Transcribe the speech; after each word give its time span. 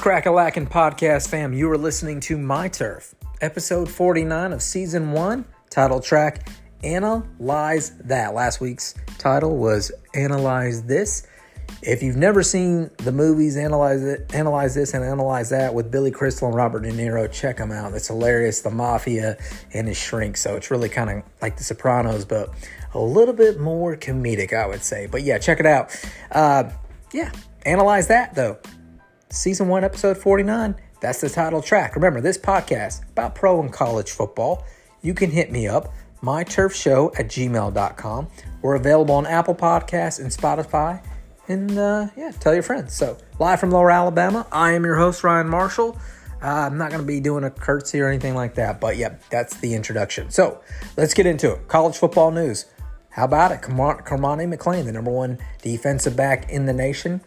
Crack 0.00 0.24
a 0.24 0.30
lacking 0.30 0.66
podcast 0.66 1.28
fam? 1.28 1.52
You 1.52 1.70
are 1.70 1.76
listening 1.76 2.20
to 2.20 2.38
My 2.38 2.68
Turf, 2.68 3.14
episode 3.42 3.86
49 3.86 4.54
of 4.54 4.62
season 4.62 5.12
one, 5.12 5.44
title 5.68 6.00
track 6.00 6.48
Analyze 6.82 7.90
That. 7.98 8.32
Last 8.32 8.62
week's 8.62 8.94
title 9.18 9.58
was 9.58 9.92
Analyze 10.14 10.84
This. 10.84 11.26
If 11.82 12.02
you've 12.02 12.16
never 12.16 12.42
seen 12.42 12.88
the 12.96 13.12
movies 13.12 13.58
Analyze 13.58 14.02
It, 14.02 14.34
Analyze 14.34 14.74
This, 14.74 14.94
and 14.94 15.04
Analyze 15.04 15.50
That 15.50 15.74
with 15.74 15.90
Billy 15.90 16.10
Crystal 16.10 16.48
and 16.48 16.56
Robert 16.56 16.80
De 16.80 16.92
Niro, 16.92 17.30
check 17.30 17.58
them 17.58 17.70
out. 17.70 17.92
It's 17.92 18.08
hilarious. 18.08 18.62
The 18.62 18.70
mafia 18.70 19.36
and 19.74 19.86
his 19.86 19.98
shrink. 19.98 20.38
So 20.38 20.56
it's 20.56 20.70
really 20.70 20.88
kind 20.88 21.10
of 21.10 21.22
like 21.42 21.58
The 21.58 21.64
Sopranos, 21.64 22.24
but 22.24 22.48
a 22.94 22.98
little 22.98 23.34
bit 23.34 23.60
more 23.60 23.96
comedic, 23.96 24.54
I 24.54 24.66
would 24.66 24.82
say. 24.82 25.08
But 25.08 25.24
yeah, 25.24 25.36
check 25.36 25.60
it 25.60 25.66
out. 25.66 25.94
Uh, 26.30 26.70
yeah, 27.12 27.32
analyze 27.66 28.08
that 28.08 28.34
though 28.34 28.56
season 29.30 29.68
one, 29.68 29.84
episode 29.84 30.18
49. 30.18 30.74
That's 31.00 31.20
the 31.20 31.30
title 31.30 31.62
track. 31.62 31.94
Remember, 31.94 32.20
this 32.20 32.36
podcast 32.36 33.08
about 33.10 33.34
pro 33.34 33.60
and 33.60 33.72
college 33.72 34.10
football. 34.10 34.64
You 35.02 35.14
can 35.14 35.30
hit 35.30 35.50
me 35.50 35.66
up, 35.66 35.92
myturfshow 36.22 37.18
at 37.18 37.28
gmail.com. 37.28 38.28
We're 38.60 38.74
available 38.74 39.14
on 39.14 39.26
Apple 39.26 39.54
Podcasts 39.54 40.20
and 40.20 40.30
Spotify. 40.30 41.02
And 41.48 41.76
uh, 41.78 42.08
yeah, 42.16 42.32
tell 42.32 42.52
your 42.52 42.62
friends. 42.62 42.94
So, 42.94 43.16
live 43.38 43.58
from 43.58 43.70
Lower 43.70 43.90
Alabama, 43.90 44.46
I 44.52 44.72
am 44.72 44.84
your 44.84 44.96
host, 44.96 45.24
Ryan 45.24 45.48
Marshall. 45.48 45.98
Uh, 46.42 46.46
I'm 46.46 46.78
not 46.78 46.90
going 46.90 47.02
to 47.02 47.06
be 47.06 47.20
doing 47.20 47.44
a 47.44 47.50
curtsy 47.50 48.00
or 48.00 48.08
anything 48.08 48.34
like 48.34 48.54
that, 48.54 48.80
but 48.80 48.96
yeah, 48.96 49.16
that's 49.30 49.56
the 49.56 49.74
introduction. 49.74 50.30
So, 50.30 50.60
let's 50.96 51.14
get 51.14 51.26
into 51.26 51.52
it. 51.52 51.68
College 51.68 51.96
football 51.96 52.30
news. 52.30 52.66
How 53.10 53.24
about 53.24 53.50
it? 53.52 53.62
Cormani 53.62 54.54
McClain, 54.54 54.84
the 54.84 54.92
number 54.92 55.10
one 55.10 55.38
defensive 55.62 56.14
back 56.14 56.48
in 56.50 56.66
the 56.66 56.72
nation, 56.72 57.20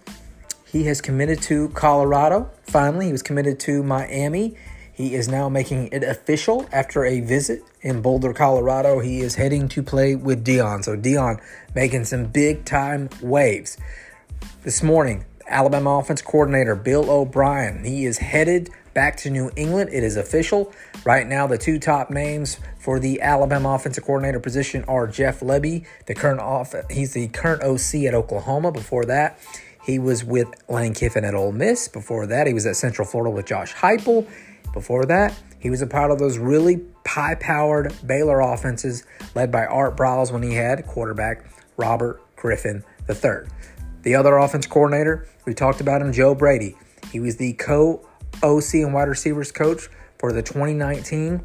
he 0.73 0.85
has 0.85 1.02
committed 1.02 1.39
to 1.43 1.69
Colorado. 1.69 2.49
Finally, 2.63 3.05
he 3.05 3.11
was 3.11 3.21
committed 3.21 3.59
to 3.59 3.83
Miami. 3.83 4.57
He 4.91 5.13
is 5.13 5.27
now 5.27 5.47
making 5.47 5.89
it 5.91 6.03
official 6.03 6.67
after 6.71 7.05
a 7.05 7.19
visit 7.19 7.61
in 7.81 8.02
Boulder, 8.02 8.33
Colorado. 8.33 8.99
He 8.99 9.21
is 9.21 9.35
heading 9.35 9.69
to 9.69 9.83
play 9.83 10.15
with 10.15 10.43
Deion. 10.43 10.83
So 10.83 10.97
Deion 10.97 11.39
making 11.75 12.05
some 12.05 12.25
big 12.25 12.65
time 12.65 13.09
waves. 13.21 13.77
This 14.63 14.81
morning, 14.81 15.25
Alabama 15.47 15.99
offense 15.99 16.23
coordinator 16.23 16.75
Bill 16.75 17.08
O'Brien, 17.08 17.83
he 17.83 18.05
is 18.05 18.17
headed 18.17 18.71
back 18.95 19.17
to 19.17 19.30
New 19.30 19.52
England. 19.55 19.91
It 19.93 20.03
is 20.03 20.17
official. 20.17 20.73
Right 21.05 21.27
now, 21.27 21.45
the 21.45 21.59
two 21.59 21.77
top 21.77 22.09
names 22.09 22.58
for 22.80 22.99
the 22.99 23.21
Alabama 23.21 23.75
offensive 23.75 24.03
coordinator 24.03 24.39
position 24.39 24.83
are 24.85 25.05
Jeff 25.05 25.41
Lebby, 25.41 25.85
the 26.08 26.15
current 26.15 26.39
off 26.39 26.73
he's 26.89 27.14
the 27.14 27.27
current 27.27 27.61
OC 27.61 28.05
at 28.05 28.15
Oklahoma. 28.15 28.71
Before 28.71 29.05
that, 29.05 29.39
he 29.83 29.99
was 29.99 30.23
with 30.23 30.48
Lane 30.70 30.94
Kiffin 30.94 31.26
at 31.26 31.36
Ole 31.36 31.52
Miss. 31.52 31.88
Before 31.88 32.26
that, 32.27 32.48
he 32.48 32.54
was 32.54 32.66
at 32.66 32.76
Central 32.76 33.08
Florida 33.08 33.32
with 33.32 33.45
Josh 33.45 33.73
Heupel. 33.73 34.27
Before 34.73 35.05
that, 35.05 35.38
he 35.60 35.70
was 35.70 35.82
a 35.82 35.88
part 35.88 36.10
of 36.10 36.20
those 36.20 36.38
really 36.38 36.82
high-powered 37.05 37.93
Baylor 38.05 38.39
offenses 38.39 39.04
led 39.36 39.52
by 39.52 39.66
Art 39.66 39.95
Briles 39.95 40.32
when 40.32 40.42
he 40.42 40.54
had 40.54 40.88
quarterback 40.88 41.45
Robert 41.77 42.22
Griffin 42.36 42.83
III. 43.10 43.48
The 44.04 44.16
other 44.16 44.38
offense 44.38 44.66
coordinator, 44.67 45.27
we 45.45 45.54
talked 45.54 45.82
about 45.82 46.02
him, 46.02 46.11
Joe 46.11 46.33
Brady. 46.33 46.76
He 47.11 47.20
was 47.20 47.38
the 47.38 47.54
co-OC 47.54 48.73
and 48.76 48.93
wide 48.93 49.08
receivers 49.10 49.52
coach 49.52 49.89
for 50.17 50.32
the 50.32 50.42
2019 50.42 51.43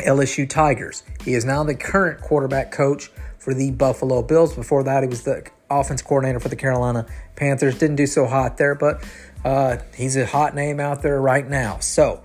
LSU 0.00 0.48
Tigers. 0.48 1.02
He 1.24 1.34
is 1.34 1.44
now 1.44 1.64
the 1.64 1.74
current 1.74 2.20
quarterback 2.20 2.70
coach 2.70 3.10
for 3.38 3.54
the 3.54 3.70
Buffalo 3.70 4.22
Bills. 4.22 4.54
Before 4.54 4.82
that, 4.84 5.02
he 5.02 5.08
was 5.08 5.22
the 5.22 5.48
offense 5.70 6.02
coordinator 6.02 6.40
for 6.40 6.48
the 6.48 6.56
Carolina 6.56 7.06
Panthers. 7.36 7.78
Didn't 7.78 7.96
do 7.96 8.06
so 8.06 8.26
hot 8.26 8.56
there, 8.56 8.74
but 8.74 9.04
uh, 9.44 9.78
he's 9.94 10.16
a 10.16 10.26
hot 10.26 10.54
name 10.54 10.80
out 10.80 11.02
there 11.02 11.20
right 11.20 11.48
now. 11.48 11.78
So 11.78 12.22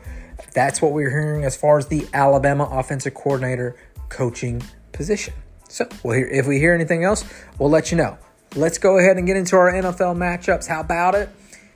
that's 0.53 0.81
what 0.81 0.91
we're 0.91 1.09
hearing 1.09 1.43
as 1.43 1.55
far 1.55 1.77
as 1.77 1.87
the 1.87 2.07
Alabama 2.13 2.67
offensive 2.71 3.13
coordinator 3.13 3.75
coaching 4.09 4.61
position. 4.91 5.33
So 5.69 5.87
we'll 6.03 6.17
hear, 6.17 6.27
if 6.27 6.47
we 6.47 6.59
hear 6.59 6.73
anything 6.73 7.03
else, 7.03 7.25
we'll 7.57 7.69
let 7.69 7.91
you 7.91 7.97
know. 7.97 8.17
Let's 8.55 8.77
go 8.77 8.99
ahead 8.99 9.17
and 9.17 9.25
get 9.25 9.35
into 9.35 9.55
our 9.55 9.71
NFL 9.71 10.15
matchups. 10.15 10.67
How 10.67 10.81
about 10.81 11.15
it? 11.15 11.29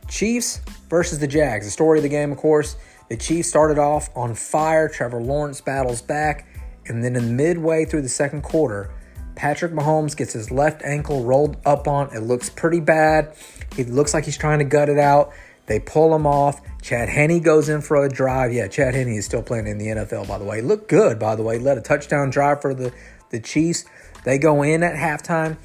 Chiefs 0.07 0.61
versus 0.89 1.19
the 1.19 1.27
Jags. 1.27 1.65
The 1.65 1.71
story 1.71 1.99
of 1.99 2.03
the 2.03 2.09
game, 2.09 2.31
of 2.31 2.37
course, 2.37 2.75
the 3.09 3.17
Chiefs 3.17 3.49
started 3.49 3.79
off 3.79 4.09
on 4.15 4.35
fire. 4.35 4.87
Trevor 4.87 5.21
Lawrence 5.21 5.61
battles 5.61 6.01
back. 6.01 6.47
And 6.85 7.03
then 7.03 7.15
in 7.15 7.35
midway 7.35 7.85
through 7.85 8.03
the 8.03 8.09
second 8.09 8.43
quarter, 8.43 8.91
Patrick 9.37 9.71
Mahomes 9.71 10.17
gets 10.17 10.33
his 10.33 10.49
left 10.49 10.81
ankle 10.81 11.23
rolled 11.23 11.57
up 11.63 11.87
on. 11.87 12.13
It 12.13 12.21
looks 12.21 12.49
pretty 12.49 12.79
bad. 12.79 13.35
He 13.75 13.83
looks 13.83 14.13
like 14.13 14.25
he's 14.25 14.37
trying 14.37 14.59
to 14.59 14.65
gut 14.65 14.89
it 14.89 14.97
out. 14.97 15.31
They 15.67 15.79
pull 15.79 16.15
him 16.15 16.25
off. 16.25 16.59
Chad 16.81 17.07
Henne 17.07 17.39
goes 17.41 17.69
in 17.69 17.81
for 17.81 18.03
a 18.03 18.09
drive. 18.09 18.51
Yeah, 18.51 18.67
Chad 18.67 18.95
Henne 18.95 19.09
is 19.09 19.25
still 19.25 19.43
playing 19.43 19.67
in 19.67 19.77
the 19.77 19.87
NFL, 19.87 20.27
by 20.27 20.39
the 20.39 20.43
way. 20.43 20.61
Look 20.61 20.89
good, 20.89 21.19
by 21.19 21.35
the 21.35 21.43
way. 21.43 21.59
Led 21.59 21.77
a 21.77 21.81
touchdown 21.81 22.31
drive 22.31 22.61
for 22.61 22.73
the, 22.73 22.91
the 23.29 23.39
Chiefs. 23.39 23.85
They 24.23 24.39
go 24.39 24.63
in 24.63 24.81
at 24.81 24.95
halftime, 24.95 25.57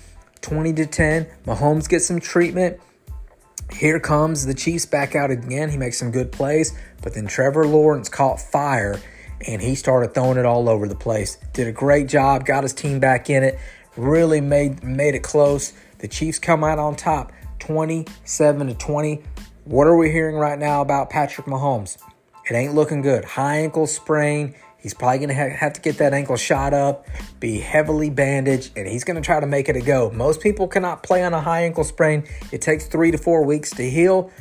20 0.42 0.74
to 0.74 0.86
10. 0.86 1.26
Mahomes 1.46 1.88
gets 1.88 2.04
some 2.04 2.20
treatment. 2.20 2.78
Here 3.72 3.98
comes 3.98 4.44
the 4.44 4.54
Chiefs 4.54 4.84
back 4.84 5.14
out 5.14 5.30
again. 5.30 5.70
He 5.70 5.78
makes 5.78 5.98
some 5.98 6.10
good 6.10 6.30
plays, 6.30 6.78
but 7.00 7.14
then 7.14 7.26
Trevor 7.26 7.66
Lawrence 7.66 8.10
caught 8.10 8.38
fire 8.38 9.00
and 9.46 9.60
he 9.60 9.74
started 9.74 10.14
throwing 10.14 10.38
it 10.38 10.44
all 10.44 10.68
over 10.68 10.88
the 10.88 10.94
place. 10.94 11.38
Did 11.52 11.68
a 11.68 11.72
great 11.72 12.08
job, 12.08 12.46
got 12.46 12.62
his 12.62 12.72
team 12.72 13.00
back 13.00 13.30
in 13.30 13.42
it, 13.42 13.58
really 13.96 14.40
made 14.40 14.82
made 14.82 15.14
it 15.14 15.22
close. 15.22 15.72
The 15.98 16.08
Chiefs 16.08 16.38
come 16.38 16.64
out 16.64 16.78
on 16.78 16.96
top, 16.96 17.32
27 17.60 18.66
to 18.66 18.74
20. 18.74 19.22
What 19.64 19.86
are 19.86 19.96
we 19.96 20.10
hearing 20.10 20.36
right 20.36 20.58
now 20.58 20.80
about 20.80 21.10
Patrick 21.10 21.46
Mahomes? 21.46 21.98
It 22.48 22.54
ain't 22.54 22.74
looking 22.74 23.02
good. 23.02 23.24
High 23.24 23.58
ankle 23.58 23.86
sprain. 23.86 24.54
He's 24.82 24.94
probably 24.94 25.18
going 25.18 25.28
to 25.28 25.34
have 25.34 25.74
to 25.74 25.80
get 25.80 25.98
that 25.98 26.12
ankle 26.12 26.36
shot 26.36 26.74
up, 26.74 27.06
be 27.38 27.60
heavily 27.60 28.10
bandaged, 28.10 28.76
and 28.76 28.88
he's 28.88 29.04
going 29.04 29.14
to 29.14 29.22
try 29.22 29.38
to 29.38 29.46
make 29.46 29.68
it 29.68 29.76
a 29.76 29.80
go. 29.80 30.10
Most 30.10 30.40
people 30.40 30.66
cannot 30.66 31.04
play 31.04 31.22
on 31.22 31.32
a 31.32 31.40
high 31.40 31.62
ankle 31.62 31.84
sprain. 31.84 32.24
It 32.50 32.62
takes 32.62 32.86
three 32.86 33.12
to 33.12 33.18
four 33.18 33.44
weeks 33.44 33.70
to 33.70 33.88
heal. 33.88 34.32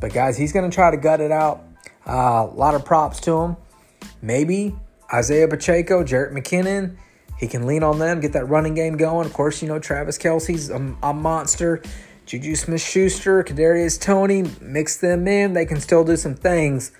But, 0.00 0.14
guys, 0.14 0.38
he's 0.38 0.52
going 0.52 0.70
to 0.70 0.72
try 0.72 0.92
to 0.92 0.96
gut 0.96 1.20
it 1.20 1.32
out. 1.32 1.64
Uh, 2.06 2.46
a 2.48 2.54
lot 2.54 2.76
of 2.76 2.84
props 2.84 3.18
to 3.22 3.36
him. 3.36 3.56
Maybe 4.22 4.74
Isaiah 5.12 5.48
Pacheco, 5.48 6.04
Jerick 6.04 6.32
McKinnon, 6.32 6.96
he 7.38 7.48
can 7.48 7.66
lean 7.66 7.82
on 7.82 7.98
them, 7.98 8.20
get 8.20 8.34
that 8.34 8.44
running 8.44 8.74
game 8.74 8.96
going. 8.96 9.26
Of 9.26 9.32
course, 9.32 9.62
you 9.62 9.68
know, 9.68 9.78
Travis 9.78 10.18
Kelce's 10.18 10.70
a, 10.70 10.96
a 11.02 11.14
monster. 11.14 11.82
Juju 12.26 12.54
Smith 12.54 12.82
Schuster, 12.82 13.42
Kadarius 13.42 14.00
Toney, 14.00 14.44
mix 14.60 14.98
them 14.98 15.26
in. 15.26 15.54
They 15.54 15.64
can 15.64 15.80
still 15.80 16.04
do 16.04 16.16
some 16.16 16.34
things. 16.34 16.92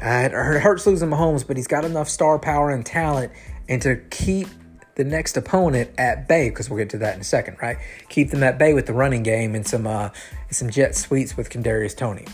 Uh, 0.00 0.28
it 0.30 0.32
hurts 0.32 0.86
losing 0.86 1.08
Mahomes, 1.08 1.44
but 1.44 1.56
he's 1.56 1.66
got 1.66 1.84
enough 1.84 2.08
star 2.08 2.38
power 2.38 2.70
and 2.70 2.84
talent 2.84 3.32
and 3.68 3.80
to 3.82 3.96
keep 4.10 4.46
the 4.94 5.04
next 5.04 5.36
opponent 5.36 5.90
at 5.98 6.28
bay, 6.28 6.48
because 6.48 6.70
we'll 6.70 6.78
get 6.78 6.90
to 6.90 6.98
that 6.98 7.14
in 7.14 7.20
a 7.22 7.24
second, 7.24 7.56
right? 7.60 7.78
Keep 8.08 8.30
them 8.30 8.42
at 8.42 8.58
bay 8.58 8.72
with 8.72 8.86
the 8.86 8.92
running 8.92 9.22
game 9.22 9.54
and 9.54 9.66
some 9.66 9.86
uh, 9.86 10.10
some 10.50 10.70
jet 10.70 10.94
sweeps 10.94 11.36
with 11.36 11.50
Kadarius 11.50 11.96
Toney. 11.96 12.26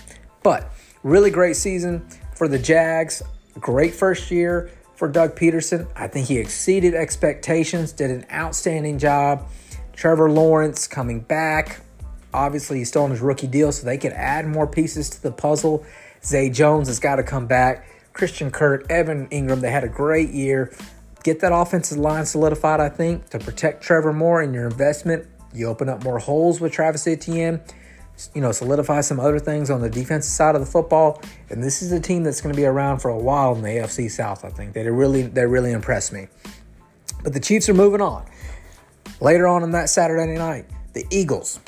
But 0.43 0.71
really 1.03 1.31
great 1.31 1.57
season 1.57 2.07
for 2.35 2.47
the 2.47 2.59
Jags. 2.59 3.23
Great 3.61 3.95
first 3.95 4.31
year 4.31 4.71
for 4.95 5.09
Doug 5.09 5.37
Pederson. 5.37 5.89
I 5.97 6.09
think 6.09 6.29
he 6.29 6.39
exceeded 6.39 6.95
expectations, 6.95 7.93
did 7.93 8.11
an 8.11 8.25
outstanding 8.33 8.99
job. 8.99 9.49
Trevor 9.93 10.31
Lawrence 10.31 10.87
coming 10.87 11.21
back. 11.21 11.81
Obviously, 12.33 12.79
he's 12.79 12.89
still 12.89 13.03
on 13.05 13.11
his 13.11 13.21
rookie 13.21 13.47
deal, 13.47 13.73
so 13.73 13.85
they 13.85 13.99
can 13.99 14.13
add 14.13 14.47
more 14.47 14.67
pieces 14.67 15.11
to 15.11 15.23
the 15.23 15.31
puzzle. 15.31 15.85
Zay 16.25 16.49
Jones 16.49 16.89
has 16.89 16.99
got 16.99 17.17
to 17.17 17.23
come 17.23 17.47
back. 17.47 17.87
Christian 18.13 18.51
Kirk, 18.51 18.87
Evan 18.91 19.29
Engram, 19.29 19.61
they 19.61 19.71
had 19.71 19.85
a 19.85 19.89
great 19.89 20.31
year. 20.31 20.73
Get 21.23 21.41
that 21.41 21.53
offensive 21.53 21.99
line 21.99 22.27
solidified, 22.27 22.81
I 22.81 22.89
think, 22.89 23.29
to 23.31 23.39
protect 23.39 23.83
Trevor 23.83 24.13
Moore 24.13 24.43
in 24.43 24.55
your 24.55 24.67
investment. 24.67 25.27
You 25.53 25.67
open 25.67 25.89
up 25.89 26.03
more 26.03 26.19
holes 26.19 26.61
with 26.61 26.73
Travis 26.73 27.07
Etienne 27.07 27.61
you 28.35 28.41
know, 28.41 28.53
solidify 28.53 29.01
some 29.01 29.21
other 29.21 29.39
things 29.39 29.71
on 29.71 29.81
the 29.81 29.91
defensive 29.91 30.31
side 30.31 30.55
of 30.55 30.61
the 30.61 30.67
football. 30.67 31.23
And 31.51 31.63
this 31.63 31.83
is 31.83 31.93
a 31.93 32.01
team 32.01 32.25
that's 32.25 32.41
going 32.41 32.55
to 32.55 32.57
be 32.57 32.67
around 32.67 32.99
for 32.99 33.09
a 33.11 33.19
while 33.19 33.55
in 33.55 33.63
the 33.63 33.69
AFC 33.69 34.11
South. 34.11 34.45
I 34.45 34.51
think 34.51 34.73
they 34.73 34.89
really 34.89 35.23
they 35.23 35.47
really 35.47 35.73
impressed 35.73 36.13
me. 36.13 36.29
But 37.23 37.33
the 37.33 37.41
Chiefs 37.41 37.69
are 37.69 37.75
moving 37.75 38.01
on. 38.01 38.27
Later 39.21 39.47
on 39.47 39.63
in 39.63 39.71
that 39.73 39.89
Saturday 39.89 40.37
night, 40.37 40.67
the 40.93 41.07
Eagles 41.11 41.61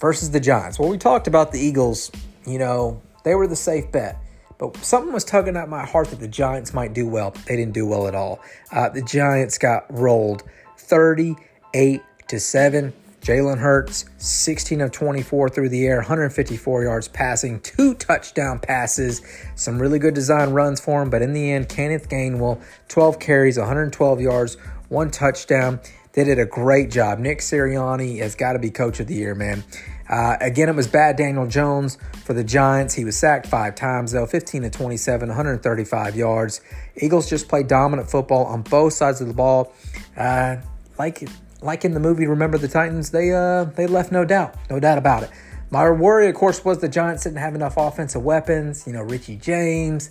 versus 0.00 0.30
the 0.30 0.40
Giants. 0.40 0.78
Well, 0.78 0.88
we 0.88 0.98
talked 0.98 1.26
about 1.26 1.52
the 1.52 1.58
Eagles. 1.58 2.10
You 2.46 2.58
know, 2.58 3.00
they 3.24 3.34
were 3.34 3.46
the 3.46 3.56
safe 3.56 3.90
bet. 3.90 4.18
But 4.58 4.76
something 4.78 5.12
was 5.12 5.24
tugging 5.24 5.56
at 5.56 5.68
my 5.68 5.86
heart 5.86 6.08
that 6.08 6.18
the 6.18 6.28
Giants 6.28 6.74
might 6.74 6.92
do 6.92 7.08
well. 7.08 7.30
They 7.46 7.56
didn't 7.56 7.74
do 7.74 7.86
well 7.86 8.08
at 8.08 8.14
all. 8.14 8.40
Uh, 8.72 8.88
the 8.88 9.02
Giants 9.02 9.56
got 9.56 9.86
rolled 9.88 10.42
38 10.76 12.02
to 12.28 12.40
7. 12.40 12.92
Jalen 13.28 13.58
Hurts, 13.58 14.06
16 14.16 14.80
of 14.80 14.90
24 14.90 15.50
through 15.50 15.68
the 15.68 15.86
air, 15.86 15.96
154 15.96 16.84
yards 16.84 17.08
passing, 17.08 17.60
two 17.60 17.92
touchdown 17.92 18.58
passes, 18.58 19.20
some 19.54 19.78
really 19.78 19.98
good 19.98 20.14
design 20.14 20.52
runs 20.52 20.80
for 20.80 21.02
him. 21.02 21.10
But 21.10 21.20
in 21.20 21.34
the 21.34 21.52
end, 21.52 21.68
Kenneth 21.68 22.08
Gainwell, 22.08 22.58
12 22.88 23.20
carries, 23.20 23.58
112 23.58 24.22
yards, 24.22 24.56
one 24.88 25.10
touchdown. 25.10 25.78
They 26.14 26.24
did 26.24 26.38
a 26.38 26.46
great 26.46 26.90
job. 26.90 27.18
Nick 27.18 27.40
Sirianni 27.40 28.16
has 28.20 28.34
got 28.34 28.54
to 28.54 28.58
be 28.58 28.70
coach 28.70 28.98
of 28.98 29.08
the 29.08 29.14
year, 29.16 29.34
man. 29.34 29.62
Uh, 30.08 30.38
again, 30.40 30.70
it 30.70 30.74
was 30.74 30.88
bad 30.88 31.16
Daniel 31.16 31.46
Jones 31.46 31.98
for 32.24 32.32
the 32.32 32.42
Giants. 32.42 32.94
He 32.94 33.04
was 33.04 33.18
sacked 33.18 33.46
five 33.46 33.74
times, 33.74 34.12
though 34.12 34.24
15 34.24 34.62
to 34.62 34.70
27, 34.70 35.28
135 35.28 36.16
yards. 36.16 36.62
Eagles 36.96 37.28
just 37.28 37.46
played 37.46 37.68
dominant 37.68 38.10
football 38.10 38.46
on 38.46 38.62
both 38.62 38.94
sides 38.94 39.20
of 39.20 39.28
the 39.28 39.34
ball. 39.34 39.74
Uh, 40.16 40.56
like, 40.98 41.28
like 41.60 41.84
in 41.84 41.94
the 41.94 42.00
movie 42.00 42.26
Remember 42.26 42.58
the 42.58 42.68
Titans, 42.68 43.10
they, 43.10 43.32
uh, 43.32 43.64
they 43.64 43.86
left 43.86 44.12
no 44.12 44.24
doubt, 44.24 44.54
no 44.70 44.78
doubt 44.78 44.98
about 44.98 45.22
it. 45.22 45.30
My 45.70 45.90
worry, 45.90 46.28
of 46.28 46.34
course, 46.34 46.64
was 46.64 46.78
the 46.78 46.88
Giants 46.88 47.24
didn't 47.24 47.38
have 47.38 47.54
enough 47.54 47.76
offensive 47.76 48.22
weapons. 48.22 48.86
You 48.86 48.94
know, 48.94 49.02
Richie 49.02 49.36
James, 49.36 50.10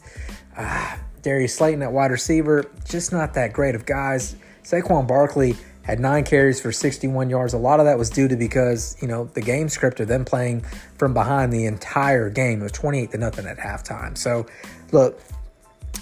uh, 0.55 0.97
Darius 1.23 1.55
Slayton 1.55 1.81
at 1.81 1.91
wide 1.91 2.11
receiver, 2.11 2.69
just 2.85 3.11
not 3.11 3.33
that 3.33 3.53
great 3.53 3.73
of 3.73 3.85
guys. 3.85 4.35
Saquon 4.63 5.07
Barkley 5.07 5.55
had 5.81 5.99
nine 5.99 6.25
carries 6.25 6.59
for 6.59 6.71
61 6.71 7.29
yards. 7.29 7.53
A 7.53 7.57
lot 7.57 7.79
of 7.79 7.85
that 7.85 7.97
was 7.97 8.09
due 8.09 8.27
to 8.27 8.35
because, 8.35 8.97
you 9.01 9.07
know, 9.07 9.25
the 9.33 9.41
game 9.41 9.69
script 9.69 9.99
of 9.99 10.09
them 10.09 10.25
playing 10.25 10.61
from 10.97 11.13
behind 11.13 11.51
the 11.51 11.65
entire 11.65 12.29
game. 12.29 12.59
Was 12.59 12.73
28 12.73 13.11
to 13.11 13.17
nothing 13.17 13.47
at 13.47 13.57
halftime. 13.57 14.17
So, 14.17 14.45
look, 14.91 15.19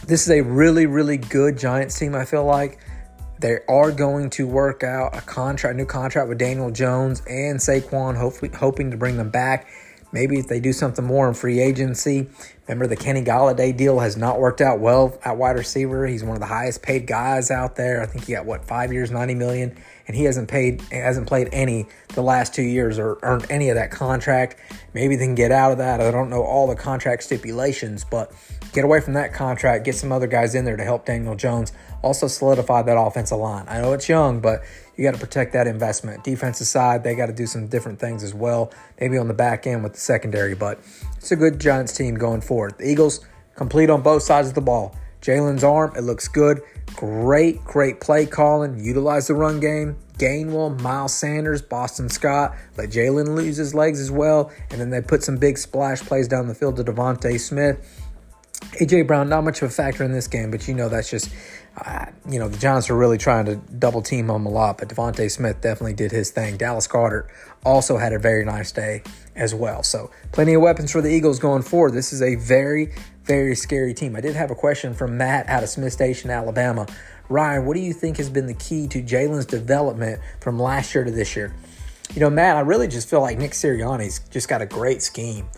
this 0.08 0.24
is 0.24 0.32
a 0.32 0.42
really, 0.42 0.86
really 0.86 1.18
good 1.18 1.58
Giants 1.58 1.98
team, 1.98 2.16
I 2.16 2.26
feel 2.26 2.46
like. 2.46 2.80
They 3.40 3.60
are 3.68 3.92
going 3.92 4.30
to 4.32 4.48
work 4.48 4.84
out 4.84 5.16
a 5.16 5.22
contract, 5.22 5.74
a 5.74 5.78
new 5.78 5.86
contract 5.86 6.30
with 6.30 6.38
Daniel 6.38 6.72
Jones 6.72 7.22
and 7.28 7.60
Saquon, 7.60 8.18
hopefully 8.18 8.52
hoping 8.58 8.92
to 8.92 8.98
bring 8.98 9.18
them 9.18 9.30
back. 9.30 9.68
Maybe 10.12 10.40
if 10.40 10.48
they 10.48 10.62
do 10.62 10.72
something 10.72 11.04
more 11.04 11.28
in 11.28 11.34
free 11.34 11.60
agency. 11.60 12.30
Remember, 12.68 12.88
the 12.88 12.96
Kenny 12.96 13.22
Golladay 13.22 13.76
deal 13.76 14.00
has 14.00 14.16
not 14.16 14.40
worked 14.40 14.62
out 14.62 14.80
well 14.80 15.20
at 15.26 15.36
wide 15.36 15.58
receiver. 15.58 16.08
He's 16.08 16.24
one 16.24 16.36
of 16.36 16.40
the 16.40 16.46
highest 16.46 16.82
paid 16.82 17.06
guys 17.06 17.52
out 17.52 17.76
there. 17.76 18.02
I 18.02 18.06
think 18.06 18.26
he 18.26 18.34
got 18.34 18.46
what 18.46 18.66
five 18.66 18.94
years, 18.94 19.12
ninety 19.12 19.36
million, 19.36 19.78
and 20.08 20.16
he 20.16 20.24
hasn't 20.24 20.48
paid, 20.48 20.82
hasn't 20.90 21.28
played 21.28 21.50
any 21.52 21.88
the 22.14 22.22
last 22.22 22.56
two 22.56 22.64
years 22.64 22.98
or 22.98 23.20
earned 23.24 23.46
any 23.50 23.70
of 23.70 23.76
that 23.76 23.92
contract. 23.92 24.56
Maybe 24.94 25.18
they 25.18 25.26
can 25.26 25.36
get 25.36 25.52
out 25.52 25.74
of 25.74 25.80
that. 25.80 26.00
I 26.00 26.10
don't 26.12 26.30
know 26.30 26.44
all 26.44 26.68
the 26.68 26.76
contract 26.76 27.24
stipulations, 27.24 28.06
but 28.06 28.32
get 28.76 28.84
away 28.84 29.00
from 29.00 29.14
that 29.14 29.34
contract. 29.34 29.86
Get 29.86 29.96
some 29.96 30.12
other 30.12 30.28
guys 30.28 30.54
in 30.54 30.66
there 30.66 30.76
to 30.76 30.84
help 30.84 31.06
Daniel 31.06 31.34
Jones 31.36 31.72
also 32.04 32.28
solidify 32.28 32.82
that 32.84 32.98
offensive 32.98 33.38
line. 33.38 33.66
I 33.70 33.80
know 33.80 33.94
it's 33.94 34.10
young, 34.10 34.42
but 34.42 34.64
you 34.98 35.04
got 35.04 35.14
to 35.14 35.20
protect 35.20 35.54
that 35.54 35.66
investment. 35.66 36.26
Defensive 36.26 36.68
side, 36.68 37.04
they 37.04 37.16
got 37.16 37.28
to 37.28 37.34
do 37.34 37.48
some 37.48 37.68
different 37.68 38.00
things 38.00 38.22
as 38.22 38.34
well, 38.34 38.72
maybe 39.00 39.18
on 39.18 39.30
the 39.30 39.34
back 39.34 39.66
end 39.66 39.82
with 39.82 39.94
the 39.94 40.00
secondary, 40.00 40.56
but 40.56 40.80
it's 41.16 41.32
a 41.32 41.38
good 41.38 41.60
Giants 41.60 41.94
team 41.94 42.16
going 42.16 42.42
forward. 42.42 42.78
The 42.78 42.90
Eagles 42.90 43.26
complete 43.56 43.90
on 43.90 44.02
both 44.02 44.24
sides 44.24 44.50
of 44.50 44.56
the 44.56 44.62
ball. 44.62 44.94
Jalen's 45.22 45.64
arm, 45.64 45.94
it 45.96 46.02
looks 46.02 46.28
good. 46.28 46.62
Great, 46.96 47.64
great 47.64 48.00
play 48.00 48.26
calling. 48.26 48.78
Utilize 48.78 49.28
the 49.28 49.34
run 49.34 49.60
game. 49.60 49.98
Gainwell, 50.20 50.80
Miles 50.82 51.14
Sanders, 51.14 51.62
Boston 51.62 52.10
Scott. 52.10 52.56
Let 52.78 52.90
Jalen 52.90 53.36
lose 53.36 53.58
his 53.58 53.74
legs 53.74 54.00
as 54.00 54.12
well. 54.12 54.52
And 54.70 54.80
then 54.80 54.92
they 54.92 55.02
put 55.02 55.24
some 55.24 55.38
big 55.38 55.58
splash 55.58 56.02
plays 56.02 56.28
down 56.28 56.48
the 56.48 56.54
field 56.54 56.78
to 56.78 56.84
DeVonta 56.84 57.40
Smith. 57.40 58.05
AJ 58.80 59.08
Brown, 59.08 59.30
not 59.30 59.44
much 59.44 59.62
of 59.62 59.70
a 59.70 59.72
factor 59.72 60.04
in 60.04 60.12
this 60.12 60.28
game, 60.28 60.52
but 60.52 60.68
you 60.68 60.74
know 60.74 60.90
that's 60.90 61.10
just 61.10 61.30
uh, 61.78 62.06
you 62.30 62.40
know, 62.40 62.48
the 62.48 62.58
Giants 62.58 62.90
are 62.90 62.96
really 62.96 63.18
trying 63.18 63.46
to 63.46 63.56
double 63.58 64.02
team 64.02 64.30
him 64.30 64.46
a 64.46 64.50
lot, 64.50 64.78
but 64.78 64.88
DeVonta 64.88 65.30
Smith 65.30 65.60
definitely 65.60 65.94
did 65.94 66.12
his 66.12 66.32
thing. 66.32 66.56
Dallas 66.56 66.88
Carter 66.88 67.28
also 67.66 67.98
had 67.98 68.14
a 68.14 68.20
very 68.20 68.46
nice 68.46 68.72
day 68.72 69.04
as 69.36 69.54
well. 69.54 69.84
So, 69.84 70.10
plenty 70.32 70.54
of 70.54 70.62
weapons 70.62 70.92
for 70.92 71.02
the 71.02 71.10
Eagles 71.10 71.38
going 71.38 71.64
forward. 71.64 71.94
This 71.94 72.14
is 72.14 72.22
a 72.22 72.36
very, 72.36 72.94
very 73.26 73.56
scary 73.56 73.94
team. 73.94 74.16
I 74.16 74.22
did 74.22 74.36
have 74.36 74.52
a 74.52 74.56
question 74.56 74.94
from 74.94 75.18
Matt 75.18 75.50
out 75.50 75.64
of 75.64 75.70
Smith 75.70 75.92
Station, 75.92 76.30
Alabama. 76.30 76.88
Ryan, 77.28 77.66
what 77.66 77.74
do 77.74 77.82
you 77.82 77.92
think 77.92 78.18
has 78.18 78.30
been 78.30 78.46
the 78.46 78.54
key 78.54 78.88
to 78.88 79.02
Jalen's 79.02 79.46
development 79.46 80.22
from 80.40 80.60
last 80.60 80.96
year 80.96 81.04
to 81.04 81.12
this 81.12 81.36
year? 81.36 81.54
You 82.14 82.22
know, 82.22 82.30
Matt, 82.30 82.56
I 82.56 82.62
really 82.62 82.88
just 82.88 83.10
feel 83.10 83.20
like 83.20 83.38
Nick 83.38 83.52
Sirianni's 83.52 84.20
just 84.30 84.48
got 84.48 84.62
a 84.62 84.66
great 84.66 85.02
scheme. 85.02 85.50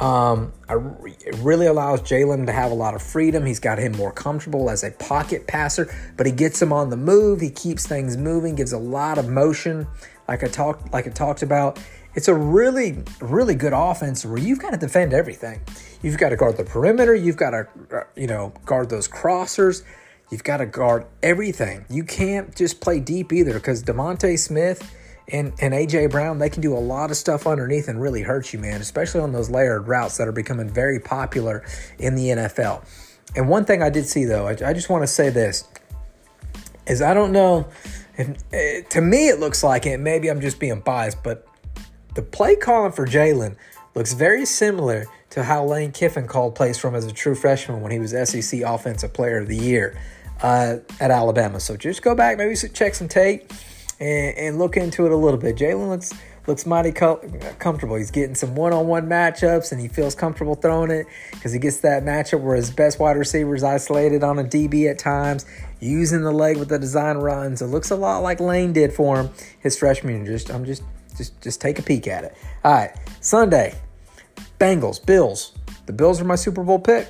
Um, 0.00 0.52
it 0.68 1.34
really 1.38 1.66
allows 1.66 2.02
Jalen 2.02 2.46
to 2.46 2.52
have 2.52 2.70
a 2.70 2.74
lot 2.74 2.94
of 2.94 3.02
freedom. 3.02 3.46
He's 3.46 3.60
got 3.60 3.78
him 3.78 3.92
more 3.92 4.12
comfortable 4.12 4.68
as 4.68 4.84
a 4.84 4.90
pocket 4.90 5.46
passer, 5.46 5.92
but 6.16 6.26
he 6.26 6.32
gets 6.32 6.60
him 6.60 6.72
on 6.72 6.90
the 6.90 6.96
move. 6.96 7.40
He 7.40 7.50
keeps 7.50 7.86
things 7.86 8.16
moving, 8.16 8.56
gives 8.56 8.72
a 8.72 8.78
lot 8.78 9.18
of 9.18 9.28
motion, 9.28 9.86
like 10.28 10.42
I 10.42 10.48
talked, 10.48 10.92
like 10.92 11.06
I 11.06 11.10
talked 11.10 11.42
about. 11.42 11.78
It's 12.14 12.28
a 12.28 12.34
really, 12.34 13.02
really 13.20 13.54
good 13.54 13.74
offense 13.74 14.24
where 14.24 14.38
you've 14.38 14.58
got 14.58 14.70
to 14.70 14.78
defend 14.78 15.12
everything. 15.12 15.60
You've 16.02 16.18
got 16.18 16.30
to 16.30 16.36
guard 16.36 16.56
the 16.56 16.64
perimeter. 16.64 17.14
You've 17.14 17.36
got 17.36 17.50
to, 17.50 17.68
uh, 17.92 18.04
you 18.16 18.26
know, 18.26 18.54
guard 18.64 18.88
those 18.88 19.06
crossers. 19.06 19.82
You've 20.30 20.44
got 20.44 20.56
to 20.58 20.66
guard 20.66 21.06
everything. 21.22 21.84
You 21.88 22.04
can't 22.04 22.56
just 22.56 22.80
play 22.80 23.00
deep 23.00 23.32
either 23.32 23.52
because 23.54 23.82
DeVonta 23.84 24.38
Smith 24.38 24.90
and 25.28 25.52
and 25.60 25.74
AJ 25.74 26.10
Brown, 26.10 26.38
they 26.38 26.50
can 26.50 26.62
do 26.62 26.76
a 26.76 26.78
lot 26.78 27.10
of 27.10 27.16
stuff 27.16 27.46
underneath 27.46 27.88
and 27.88 28.00
really 28.00 28.22
hurt 28.22 28.52
you, 28.52 28.58
man, 28.58 28.80
especially 28.80 29.20
on 29.20 29.32
those 29.32 29.50
layered 29.50 29.88
routes 29.88 30.16
that 30.18 30.28
are 30.28 30.32
becoming 30.32 30.68
very 30.68 31.00
popular 31.00 31.64
in 31.98 32.14
the 32.14 32.28
NFL. 32.28 32.84
And 33.34 33.48
one 33.48 33.64
thing 33.64 33.82
I 33.82 33.90
did 33.90 34.06
see 34.06 34.24
though, 34.24 34.46
I, 34.46 34.50
I 34.50 34.72
just 34.72 34.88
want 34.88 35.02
to 35.02 35.08
say 35.08 35.30
this 35.30 35.64
is 36.86 37.02
I 37.02 37.12
don't 37.12 37.32
know 37.32 37.68
if, 38.16 38.28
uh, 38.28 38.88
to 38.90 39.00
me 39.00 39.28
it 39.28 39.40
looks 39.40 39.64
like 39.64 39.86
it. 39.86 39.98
Maybe 39.98 40.28
I'm 40.28 40.40
just 40.40 40.60
being 40.60 40.80
biased, 40.80 41.22
but 41.22 41.46
the 42.14 42.22
play 42.22 42.56
calling 42.56 42.92
for 42.92 43.06
Jalen 43.06 43.56
looks 43.94 44.12
very 44.12 44.46
similar 44.46 45.06
to 45.30 45.42
how 45.42 45.64
Lane 45.64 45.90
Kiffin 45.90 46.26
called 46.26 46.54
plays 46.54 46.78
from 46.78 46.94
as 46.94 47.04
a 47.04 47.12
true 47.12 47.34
freshman 47.34 47.80
when 47.82 47.90
he 47.90 47.98
was 47.98 48.12
SEC 48.12 48.60
Offensive 48.60 49.12
Player 49.12 49.38
of 49.38 49.48
the 49.48 49.56
Year 49.56 49.98
uh, 50.40 50.76
at 51.00 51.10
Alabama. 51.10 51.60
So 51.60 51.76
just 51.76 52.00
go 52.00 52.14
back, 52.14 52.38
maybe 52.38 52.54
check 52.54 52.94
some 52.94 53.08
tape 53.08 53.52
and, 54.00 54.36
and 54.36 54.58
look 54.58 54.76
into 54.76 55.06
it 55.06 55.12
a 55.12 55.16
little 55.16 55.38
bit. 55.38 55.56
Jalen 55.56 55.88
looks 55.88 56.12
looks 56.46 56.66
mighty 56.66 56.92
co- 56.92 57.20
comfortable. 57.58 57.96
He's 57.96 58.10
getting 58.10 58.34
some 58.34 58.54
one-on-one 58.54 59.08
matchups, 59.08 59.72
and 59.72 59.80
he 59.80 59.88
feels 59.88 60.14
comfortable 60.14 60.54
throwing 60.54 60.90
it 60.90 61.06
because 61.32 61.52
he 61.52 61.58
gets 61.58 61.78
that 61.78 62.04
matchup 62.04 62.40
where 62.40 62.56
his 62.56 62.70
best 62.70 62.98
wide 62.98 63.16
receiver 63.16 63.54
is 63.54 63.64
isolated 63.64 64.22
on 64.22 64.38
a 64.38 64.44
DB 64.44 64.88
at 64.88 64.98
times, 64.98 65.44
using 65.80 66.22
the 66.22 66.32
leg 66.32 66.56
with 66.56 66.68
the 66.68 66.78
design 66.78 67.16
runs. 67.16 67.62
It 67.62 67.66
looks 67.66 67.90
a 67.90 67.96
lot 67.96 68.18
like 68.18 68.40
Lane 68.40 68.72
did 68.72 68.92
for 68.92 69.20
him 69.20 69.30
his 69.60 69.76
freshman 69.76 70.24
year. 70.24 70.36
Just 70.36 70.50
I'm 70.50 70.64
just 70.64 70.82
just 71.16 71.40
just 71.40 71.60
take 71.60 71.78
a 71.78 71.82
peek 71.82 72.06
at 72.06 72.24
it. 72.24 72.36
All 72.64 72.72
right, 72.72 72.96
Sunday, 73.20 73.74
Bengals, 74.58 75.04
Bills. 75.04 75.52
The 75.86 75.92
Bills 75.92 76.20
are 76.20 76.24
my 76.24 76.34
Super 76.34 76.64
Bowl 76.64 76.78
pick, 76.78 77.08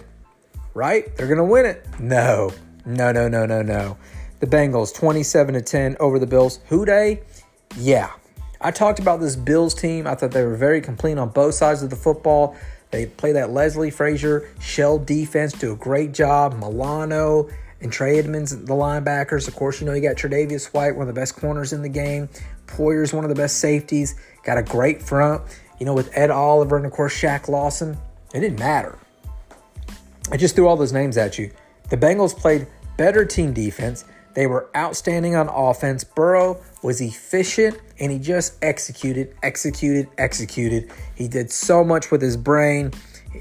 right? 0.74 1.14
They're 1.16 1.28
gonna 1.28 1.44
win 1.44 1.66
it. 1.66 1.86
No, 1.98 2.52
no, 2.84 3.12
no, 3.12 3.28
no, 3.28 3.46
no, 3.46 3.62
no 3.62 3.96
the 4.40 4.46
Bengals 4.46 4.94
27 4.94 5.54
to 5.54 5.62
10 5.62 5.96
over 6.00 6.18
the 6.18 6.26
Bills. 6.26 6.60
Who 6.68 6.84
Dey? 6.84 7.22
Yeah. 7.76 8.10
I 8.60 8.70
talked 8.70 8.98
about 8.98 9.20
this 9.20 9.36
Bills 9.36 9.74
team. 9.74 10.06
I 10.06 10.14
thought 10.14 10.30
they 10.30 10.44
were 10.44 10.56
very 10.56 10.80
complete 10.80 11.18
on 11.18 11.28
both 11.28 11.54
sides 11.54 11.82
of 11.82 11.90
the 11.90 11.96
football. 11.96 12.56
They 12.90 13.06
play 13.06 13.32
that 13.32 13.50
Leslie 13.50 13.90
Frazier 13.90 14.48
shell 14.60 14.98
defense, 14.98 15.52
do 15.52 15.72
a 15.72 15.76
great 15.76 16.12
job. 16.12 16.54
Milano 16.54 17.48
and 17.80 17.92
Trey 17.92 18.18
Edmunds, 18.18 18.56
the 18.56 18.74
linebackers. 18.74 19.48
Of 19.48 19.54
course, 19.54 19.80
you 19.80 19.86
know 19.86 19.92
you 19.92 20.00
got 20.00 20.16
Tre'Davious 20.16 20.72
White, 20.72 20.96
one 20.96 21.08
of 21.08 21.14
the 21.14 21.20
best 21.20 21.36
corners 21.36 21.72
in 21.72 21.82
the 21.82 21.88
game. 21.88 22.28
Poyer's 22.66 23.12
one 23.12 23.24
of 23.24 23.28
the 23.28 23.34
best 23.34 23.58
safeties. 23.58 24.14
Got 24.44 24.58
a 24.58 24.62
great 24.62 25.02
front. 25.02 25.42
You 25.78 25.86
know, 25.86 25.94
with 25.94 26.16
Ed 26.16 26.30
Oliver 26.30 26.76
and 26.76 26.86
of 26.86 26.92
course 26.92 27.14
Shaq 27.14 27.48
Lawson. 27.48 27.98
It 28.32 28.40
didn't 28.40 28.58
matter. 28.58 28.98
I 30.30 30.36
just 30.36 30.56
threw 30.56 30.66
all 30.66 30.76
those 30.76 30.92
names 30.92 31.16
at 31.16 31.38
you. 31.38 31.50
The 31.90 31.96
Bengals 31.96 32.36
played 32.36 32.66
better 32.96 33.24
team 33.24 33.52
defense. 33.52 34.04
They 34.36 34.46
were 34.46 34.68
outstanding 34.76 35.34
on 35.34 35.48
offense. 35.48 36.04
Burrow 36.04 36.60
was 36.82 37.00
efficient 37.00 37.80
and 37.98 38.12
he 38.12 38.18
just 38.18 38.62
executed, 38.62 39.34
executed, 39.42 40.08
executed. 40.18 40.92
He 41.14 41.26
did 41.26 41.50
so 41.50 41.82
much 41.82 42.10
with 42.10 42.20
his 42.20 42.36
brain. 42.36 42.92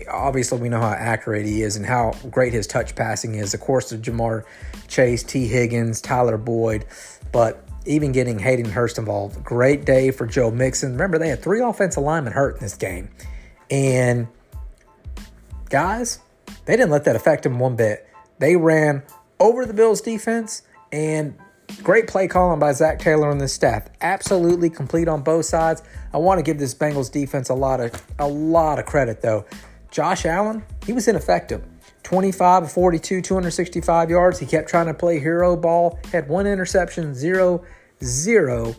Obviously, 0.10 0.58
we 0.58 0.70
know 0.70 0.80
how 0.80 0.94
accurate 0.94 1.46
he 1.46 1.64
is 1.64 1.76
and 1.76 1.86
how 1.86 2.14
great 2.32 2.54
his 2.54 2.66
touch 2.66 2.96
passing 2.96 3.36
is. 3.36 3.54
Of 3.54 3.60
course, 3.60 3.90
the 3.90 3.98
Ja'Marr 3.98 4.46
Chase, 4.88 5.22
Tee 5.22 5.48
Higgins, 5.50 6.00
Tyler 6.00 6.38
Boyd, 6.38 6.86
but 7.34 7.68
even 7.86 8.14
getting 8.14 8.40
Hayden 8.40 8.72
Hurst 8.72 8.98
involved. 8.98 9.44
Great 9.44 9.84
day 9.84 10.12
for 10.12 10.26
Joe 10.26 10.50
Mixon. 10.50 10.94
Remember, 10.94 11.18
they 11.18 11.28
had 11.28 11.44
three 11.44 11.60
offensive 11.60 12.04
linemen 12.04 12.32
hurt 12.32 12.56
in 12.56 12.62
this 12.62 12.76
game. 12.76 13.10
And 13.70 14.30
guys, 15.70 16.20
they 16.64 16.78
didn't 16.78 16.92
let 16.92 17.04
that 17.04 17.18
affect 17.18 17.44
them 17.44 17.60
one 17.60 17.76
bit. 17.76 18.08
They 18.40 18.56
ran 18.56 19.04
over 19.42 19.66
the 19.66 19.74
Bills 19.74 20.00
defense 20.00 20.62
and 20.92 21.36
great 21.84 22.08
play 22.08 22.28
calling 22.28 22.60
by 22.60 22.72
Zac 22.72 23.00
Taylor 23.00 23.30
and 23.30 23.40
the 23.40 23.48
staff. 23.48 23.88
Absolutely 24.02 24.70
complete 24.70 25.08
on 25.08 25.22
both 25.22 25.46
sides. 25.46 25.82
I 26.14 26.18
want 26.18 26.40
to 26.40 26.44
give 26.44 26.60
this 26.60 26.74
Bengals 26.74 27.12
defense 27.12 27.50
a 27.50 27.54
lot 27.54 27.80
of 27.80 28.02
a 28.20 28.28
lot 28.28 28.80
of 28.80 28.86
credit 28.86 29.22
though. 29.22 29.46
Josh 29.92 30.26
Allen, 30.26 30.64
he 30.86 30.94
was 30.94 31.08
ineffective. 31.08 31.64
25 32.04 32.72
42, 32.72 33.22
265 33.22 34.10
yards. 34.10 34.40
He 34.40 34.46
kept 34.46 34.70
trying 34.70 34.86
to 34.86 34.94
play 34.94 35.20
hero 35.20 35.56
ball. 35.56 36.00
Had 36.12 36.30
one 36.30 36.46
interception, 36.46 37.16
zero, 37.16 37.64
zero 38.04 38.76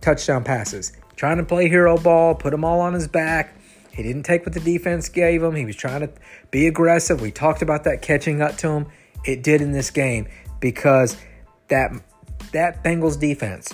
touchdown 0.00 0.44
passes. 0.44 0.92
Trying 1.16 1.38
to 1.38 1.44
play 1.44 1.68
hero 1.68 1.96
ball, 1.96 2.34
put 2.34 2.50
them 2.50 2.64
all 2.64 2.80
on 2.80 2.92
his 2.92 3.08
back. 3.08 3.56
He 3.92 4.02
didn't 4.02 4.24
take 4.24 4.44
what 4.44 4.52
the 4.52 4.60
defense 4.60 5.08
gave 5.08 5.42
him. 5.42 5.54
He 5.54 5.64
was 5.64 5.76
trying 5.76 6.02
to 6.02 6.10
be 6.50 6.66
aggressive. 6.66 7.22
We 7.22 7.30
talked 7.30 7.62
about 7.62 7.84
that 7.84 8.02
catching 8.02 8.42
up 8.42 8.58
to 8.58 8.68
him. 8.68 8.86
It 9.24 9.42
did 9.42 9.62
in 9.62 9.72
this 9.72 9.90
game 9.90 10.28
because 10.60 11.16
that 11.68 11.92
that 12.52 12.82
Bengals 12.82 13.18
defense. 13.18 13.72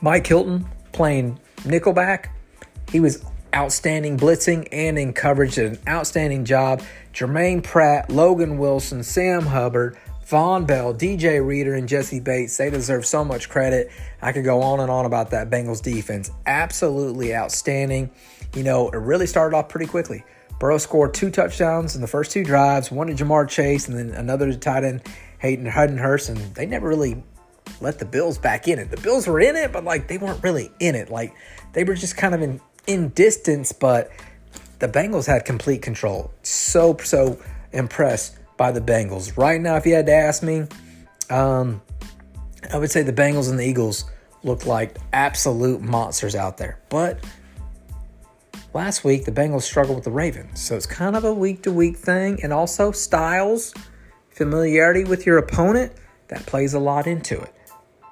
Mike 0.00 0.26
Hilton 0.26 0.66
playing 0.92 1.38
nickelback, 1.60 2.28
he 2.90 3.00
was 3.00 3.24
outstanding 3.54 4.16
blitzing 4.18 4.66
and 4.72 4.98
in 4.98 5.12
coverage 5.12 5.56
did 5.56 5.72
an 5.72 5.78
outstanding 5.88 6.44
job. 6.44 6.82
Germaine 7.12 7.62
Pratt, 7.62 8.10
Logan 8.10 8.58
Wilson, 8.58 9.02
Sam 9.02 9.42
Hubbard, 9.42 9.96
Vonn 10.26 10.66
Bell, 10.66 10.94
DJ 10.94 11.46
Reader, 11.46 11.74
and 11.74 11.86
Jessie 11.86 12.20
Bates, 12.20 12.56
they 12.56 12.70
deserve 12.70 13.04
so 13.04 13.24
much 13.24 13.50
credit. 13.50 13.90
I 14.22 14.32
could 14.32 14.44
go 14.44 14.62
on 14.62 14.80
and 14.80 14.90
on 14.90 15.04
about 15.04 15.30
that 15.30 15.50
Bengals 15.50 15.82
defense. 15.82 16.30
Absolutely 16.46 17.34
outstanding. 17.34 18.10
You 18.54 18.62
know, 18.62 18.88
it 18.88 18.96
really 18.96 19.26
started 19.26 19.54
off 19.54 19.68
pretty 19.68 19.86
quickly. 19.86 20.24
Burrow 20.58 20.78
scored 20.78 21.12
two 21.12 21.30
touchdowns 21.30 21.96
in 21.96 22.00
the 22.00 22.06
first 22.06 22.30
two 22.30 22.44
drives, 22.44 22.90
one 22.90 23.08
to 23.08 23.14
Ja'Marr 23.14 23.48
Chase, 23.48 23.88
and 23.88 23.98
then 23.98 24.10
another 24.10 24.50
to 24.50 24.56
tight 24.56 24.84
end 24.84 25.02
Hayden 25.42 25.66
Hayden 25.66 25.98
Hurst, 25.98 26.28
and 26.28 26.38
they 26.54 26.66
never 26.66 26.88
really 26.88 27.22
let 27.80 27.98
the 27.98 28.04
Bills 28.04 28.38
back 28.38 28.68
in 28.68 28.78
it. 28.78 28.90
The 28.90 29.00
Bills 29.00 29.26
were 29.26 29.40
in 29.40 29.56
it, 29.56 29.72
but 29.72 29.82
like 29.84 30.06
they 30.06 30.16
weren't 30.16 30.42
really 30.42 30.70
in 30.78 30.94
it. 30.94 31.10
Like 31.10 31.34
they 31.72 31.82
were 31.82 31.94
just 31.94 32.16
kind 32.16 32.34
of 32.34 32.40
in 32.40 32.60
in 32.86 33.08
distance, 33.10 33.72
but 33.72 34.10
the 34.78 34.88
Bengals 34.88 35.26
had 35.26 35.44
complete 35.44 35.82
control. 35.82 36.30
So 36.42 36.96
so 37.02 37.42
impressed 37.72 38.38
by 38.56 38.70
the 38.70 38.80
Bengals. 38.80 39.36
Right 39.36 39.60
now, 39.60 39.74
if 39.74 39.84
you 39.84 39.94
had 39.94 40.06
to 40.06 40.14
ask 40.14 40.44
me, 40.44 40.66
um, 41.28 41.82
I 42.72 42.78
would 42.78 42.92
say 42.92 43.02
the 43.02 43.12
Bengals 43.12 43.50
and 43.50 43.58
the 43.58 43.66
Eagles 43.66 44.04
look 44.44 44.64
like 44.64 44.96
absolute 45.12 45.80
monsters 45.80 46.36
out 46.36 46.56
there. 46.56 46.78
But 46.88 47.18
last 48.74 49.02
week, 49.02 49.24
the 49.24 49.32
Bengals 49.32 49.62
struggled 49.62 49.96
with 49.96 50.04
the 50.04 50.12
Ravens. 50.12 50.62
So 50.62 50.76
it's 50.76 50.86
kind 50.86 51.16
of 51.16 51.24
a 51.24 51.34
week 51.34 51.64
to 51.64 51.72
week 51.72 51.96
thing. 51.96 52.38
And 52.44 52.52
also, 52.52 52.92
styles, 52.92 53.74
familiarity 54.42 55.04
with 55.04 55.24
your 55.24 55.38
opponent, 55.38 55.92
that 56.26 56.44
plays 56.46 56.74
a 56.74 56.80
lot 56.80 57.06
into 57.06 57.40
it. 57.40 57.54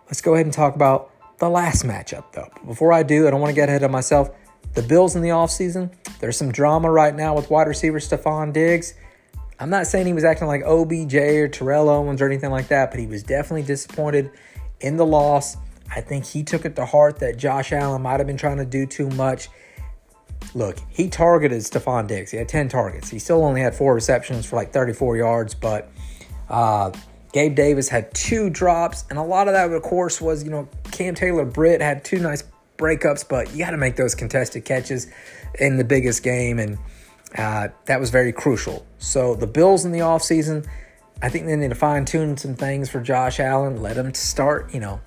Let's 0.06 0.20
go 0.20 0.34
ahead 0.34 0.46
and 0.46 0.52
talk 0.52 0.76
about 0.76 1.10
the 1.38 1.48
last 1.48 1.84
matchup, 1.84 2.32
though. 2.32 2.48
Before 2.64 2.92
I 2.92 3.02
do, 3.02 3.26
I 3.26 3.30
don't 3.30 3.40
want 3.40 3.50
to 3.50 3.54
get 3.54 3.68
ahead 3.68 3.82
of 3.82 3.90
myself. 3.90 4.30
The 4.74 4.82
Bills 4.82 5.16
in 5.16 5.22
the 5.22 5.30
offseason, 5.30 5.92
there's 6.20 6.36
some 6.36 6.52
drama 6.52 6.88
right 6.88 7.14
now 7.14 7.34
with 7.34 7.50
wide 7.50 7.66
receiver 7.66 7.98
Stefon 7.98 8.52
Diggs. 8.52 8.94
I'm 9.58 9.70
not 9.70 9.88
saying 9.88 10.06
he 10.06 10.12
was 10.12 10.22
acting 10.22 10.46
like 10.46 10.62
OBJ 10.62 11.14
or 11.14 11.48
Terrell 11.48 11.88
Owens 11.88 12.22
or 12.22 12.26
anything 12.26 12.50
like 12.50 12.68
that, 12.68 12.92
but 12.92 13.00
he 13.00 13.06
was 13.06 13.24
definitely 13.24 13.64
disappointed 13.64 14.30
in 14.78 14.96
the 14.96 15.04
loss. 15.04 15.56
I 15.90 16.00
think 16.00 16.24
he 16.24 16.44
took 16.44 16.64
it 16.64 16.76
to 16.76 16.86
heart 16.86 17.18
that 17.18 17.36
Josh 17.36 17.72
Allen 17.72 18.02
might 18.02 18.20
have 18.20 18.28
been 18.28 18.36
trying 18.36 18.58
to 18.58 18.64
do 18.64 18.86
too 18.86 19.10
much. 19.10 19.48
Look, 20.54 20.78
he 20.88 21.08
targeted 21.08 21.62
Stefon 21.62 22.06
Diggs. 22.06 22.30
He 22.30 22.36
had 22.36 22.48
10 22.48 22.68
targets. 22.68 23.10
He 23.10 23.18
still 23.18 23.44
only 23.44 23.60
had 23.60 23.74
four 23.74 23.94
receptions 23.94 24.46
for 24.46 24.56
like 24.56 24.72
34 24.72 25.16
yards, 25.16 25.54
but 25.54 25.90
uh, 26.50 26.92
Gabe 27.32 27.54
Davis 27.54 27.88
had 27.88 28.12
two 28.12 28.50
drops, 28.50 29.04
and 29.08 29.18
a 29.18 29.22
lot 29.22 29.46
of 29.46 29.54
that, 29.54 29.70
of 29.70 29.82
course, 29.82 30.20
was, 30.20 30.42
you 30.42 30.50
know, 30.50 30.68
Cam 30.90 31.14
Taylor 31.14 31.44
Britt 31.44 31.80
had 31.80 32.04
two 32.04 32.18
nice 32.18 32.42
breakups, 32.76 33.26
but 33.28 33.52
you 33.52 33.58
got 33.64 33.70
to 33.70 33.76
make 33.76 33.96
those 33.96 34.14
contested 34.14 34.64
catches 34.64 35.06
in 35.58 35.76
the 35.76 35.84
biggest 35.84 36.22
game. 36.22 36.58
And 36.58 36.78
uh, 37.38 37.68
that 37.86 38.00
was 38.00 38.10
very 38.10 38.32
crucial. 38.32 38.84
So 38.98 39.34
the 39.34 39.46
Bills 39.46 39.84
in 39.84 39.92
the 39.92 40.00
offseason, 40.00 40.66
I 41.22 41.28
think 41.28 41.46
they 41.46 41.54
need 41.54 41.68
to 41.68 41.74
fine 41.76 42.04
tune 42.04 42.36
some 42.36 42.56
things 42.56 42.90
for 42.90 43.00
Josh 43.00 43.38
Allen. 43.38 43.80
Let 43.80 43.96
him 43.96 44.12
start, 44.14 44.74
you 44.74 44.80
know, 44.80 45.00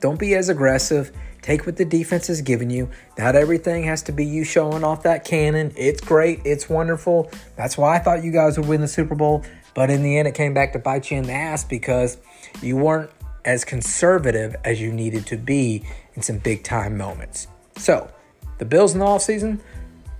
don't 0.00 0.18
be 0.18 0.34
as 0.34 0.48
aggressive. 0.48 1.12
Take 1.42 1.64
what 1.64 1.76
the 1.76 1.86
defense 1.86 2.26
has 2.26 2.42
given 2.42 2.70
you. 2.70 2.90
Not 3.18 3.34
everything 3.34 3.84
has 3.84 4.02
to 4.04 4.12
be 4.12 4.24
you 4.26 4.44
showing 4.44 4.84
off 4.84 5.02
that 5.04 5.24
cannon. 5.24 5.72
It's 5.74 6.00
great. 6.00 6.40
It's 6.44 6.68
wonderful. 6.68 7.30
That's 7.56 7.78
why 7.78 7.96
I 7.96 7.98
thought 7.98 8.22
you 8.22 8.30
guys 8.30 8.58
would 8.58 8.68
win 8.68 8.82
the 8.82 8.88
Super 8.88 9.14
Bowl. 9.14 9.42
But 9.74 9.90
in 9.90 10.02
the 10.02 10.18
end, 10.18 10.28
it 10.28 10.34
came 10.34 10.54
back 10.54 10.72
to 10.72 10.78
bite 10.78 11.10
you 11.10 11.18
in 11.18 11.24
the 11.24 11.32
ass 11.32 11.64
because 11.64 12.18
you 12.62 12.76
weren't 12.76 13.10
as 13.44 13.64
conservative 13.64 14.56
as 14.64 14.80
you 14.80 14.92
needed 14.92 15.26
to 15.26 15.36
be 15.36 15.84
in 16.14 16.22
some 16.22 16.38
big 16.38 16.62
time 16.64 16.96
moments. 16.96 17.46
So, 17.76 18.10
the 18.58 18.64
Bills 18.64 18.92
in 18.92 18.98
the 18.98 19.06
offseason, 19.06 19.60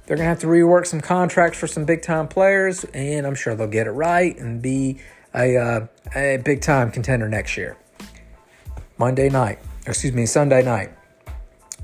they're 0.07 0.16
going 0.16 0.25
to 0.25 0.30
have 0.30 0.40
to 0.40 0.47
rework 0.47 0.87
some 0.87 1.00
contracts 1.00 1.59
for 1.59 1.66
some 1.66 1.85
big 1.85 2.02
time 2.02 2.26
players, 2.26 2.85
and 2.95 3.26
I'm 3.26 3.35
sure 3.35 3.54
they'll 3.54 3.66
get 3.66 3.87
it 3.87 3.92
right 3.92 4.37
and 4.38 4.62
be 4.62 4.99
a, 5.35 5.57
uh, 5.57 5.87
a 6.14 6.38
big 6.38 6.62
time 6.62 6.90
contender 6.90 7.28
next 7.28 7.57
year. 7.57 7.76
Monday 8.99 9.28
night, 9.28 9.59
excuse 9.87 10.12
me, 10.12 10.26
Sunday 10.26 10.62
night, 10.62 10.90